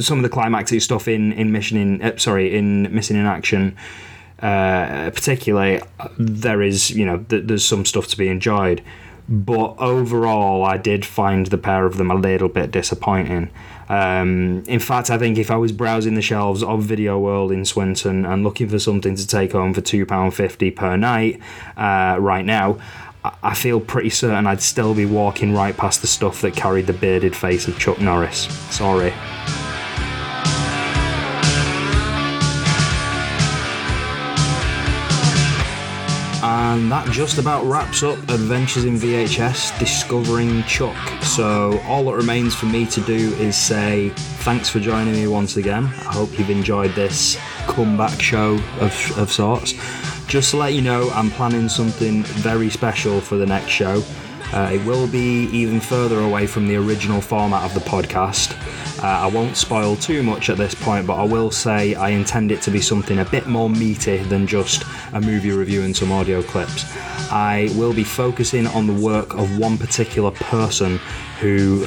[0.00, 3.74] some of the climactic stuff in, in Mission in uh, sorry in Missing in Action,
[4.40, 5.80] uh, particularly,
[6.18, 8.82] there is you know th- there's some stuff to be enjoyed,
[9.28, 13.50] but overall I did find the pair of them a little bit disappointing.
[13.88, 17.64] Um, in fact, I think if I was browsing the shelves of Video World in
[17.64, 21.40] Swinton and looking for something to take home for £2.50 per night
[21.76, 22.78] uh, right now,
[23.42, 26.92] I feel pretty certain I'd still be walking right past the stuff that carried the
[26.92, 28.46] bearded face of Chuck Norris.
[28.74, 29.12] Sorry.
[36.76, 40.94] And that just about wraps up Adventures in VHS Discovering Chuck.
[41.22, 44.10] So, all that remains for me to do is say
[44.44, 45.86] thanks for joining me once again.
[45.86, 49.72] I hope you've enjoyed this comeback show of, of sorts.
[50.26, 54.02] Just to let you know, I'm planning something very special for the next show.
[54.52, 58.56] Uh, it will be even further away from the original format of the podcast.
[59.02, 62.50] Uh, I won't spoil too much at this point, but I will say I intend
[62.50, 66.10] it to be something a bit more meaty than just a movie review and some
[66.12, 66.84] audio clips.
[67.30, 71.00] I will be focusing on the work of one particular person
[71.40, 71.86] who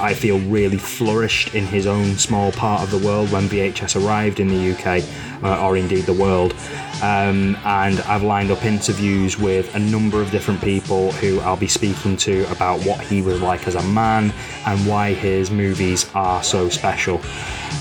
[0.00, 4.40] I feel really flourished in his own small part of the world when VHS arrived
[4.40, 5.04] in the UK,
[5.42, 6.54] uh, or indeed the world.
[7.02, 11.68] Um, and I've lined up interviews with a number of different people who I'll be
[11.68, 14.32] speaking to about what he was like as a man
[14.66, 17.20] and why his movies are so special.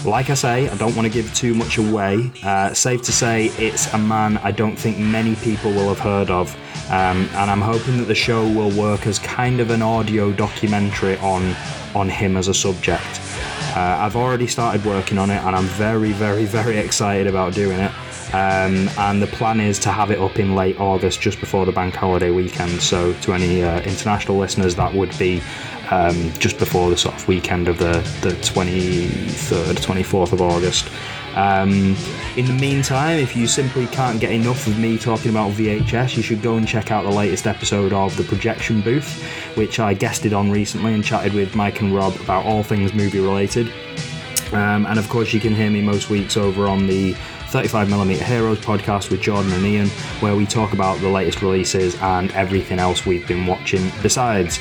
[0.05, 2.31] Like I say, I don't want to give too much away.
[2.43, 6.29] Uh, safe to say, it's a man I don't think many people will have heard
[6.29, 6.55] of.
[6.89, 11.17] Um, and I'm hoping that the show will work as kind of an audio documentary
[11.17, 11.55] on
[11.95, 13.21] on him as a subject.
[13.75, 17.79] Uh, I've already started working on it, and I'm very, very, very excited about doing
[17.79, 17.91] it.
[18.33, 21.71] Um, and the plan is to have it up in late August, just before the
[21.71, 22.81] bank holiday weekend.
[22.81, 25.41] So, to any uh, international listeners, that would be
[25.91, 30.89] um, just before the sort of weekend of the, the 23rd, 24th of August.
[31.37, 31.95] Um,
[32.35, 36.23] in the meantime, if you simply can't get enough of me talking about VHS, you
[36.23, 39.21] should go and check out the latest episode of The Projection Booth,
[39.55, 43.19] which I guested on recently and chatted with Mike and Rob about all things movie
[43.19, 43.71] related.
[44.51, 47.13] Um, and of course, you can hear me most weeks over on the
[47.51, 49.89] 35mm Heroes podcast with Jordan and Ian,
[50.21, 54.59] where we talk about the latest releases and everything else we've been watching besides.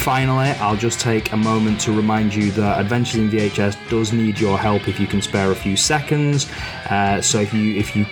[0.00, 4.40] Finally, I'll just take a moment to remind you that Adventures in VHS does need
[4.40, 6.50] your help if you can spare a few seconds.
[6.88, 8.06] Uh, so if you if you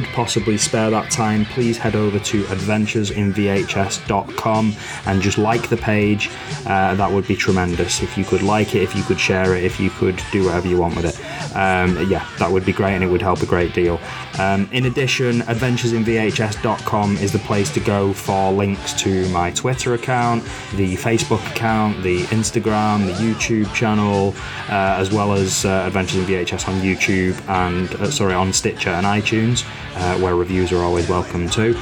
[0.00, 4.74] could possibly spare that time, please head over to adventuresinvhs.com
[5.06, 6.28] and just like the page.
[6.66, 8.02] Uh, that would be tremendous.
[8.02, 10.68] If you could like it, if you could share it, if you could do whatever
[10.68, 11.18] you want with it.
[11.56, 13.98] Um, yeah, that would be great and it would help a great deal.
[14.38, 20.44] Um, in addition, adventuresinvhs.com is the place to go for links to my Twitter account,
[20.74, 24.34] the Facebook account, the Instagram, the YouTube channel,
[24.68, 28.90] uh, as well as uh, Adventures in VHS on YouTube and, uh, sorry, on Stitcher
[28.90, 29.64] and iTunes.
[29.96, 31.74] Uh, where reviews are always welcome too.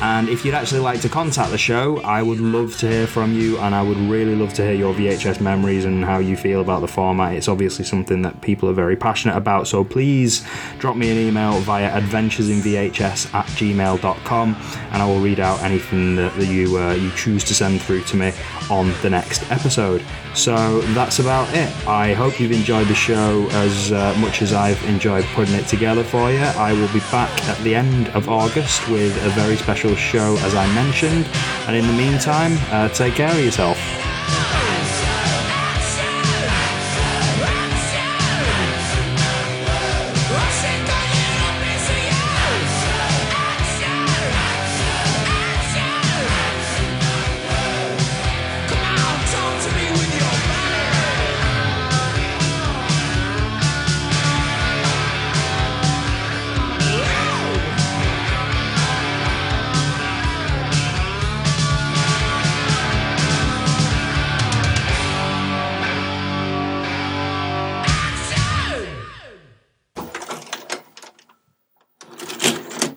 [0.00, 3.32] And if you'd actually like to contact the show, I would love to hear from
[3.32, 6.60] you, and I would really love to hear your VHS memories and how you feel
[6.60, 7.34] about the format.
[7.34, 10.44] It's obviously something that people are very passionate about, so please
[10.78, 14.56] drop me an email via adventuresinvhs at gmail.com,
[14.90, 18.16] and I will read out anything that, you uh, you choose to send through to
[18.16, 18.32] me
[18.70, 20.02] on the next episode.
[20.34, 21.70] So that's about it.
[21.86, 26.02] I hope you've enjoyed the show as uh, much as I've enjoyed putting it together
[26.02, 26.38] for you.
[26.38, 30.54] I will be back at the end of August with a very special show, as
[30.54, 31.26] I mentioned.
[31.66, 33.78] And in the meantime, uh, take care of yourself.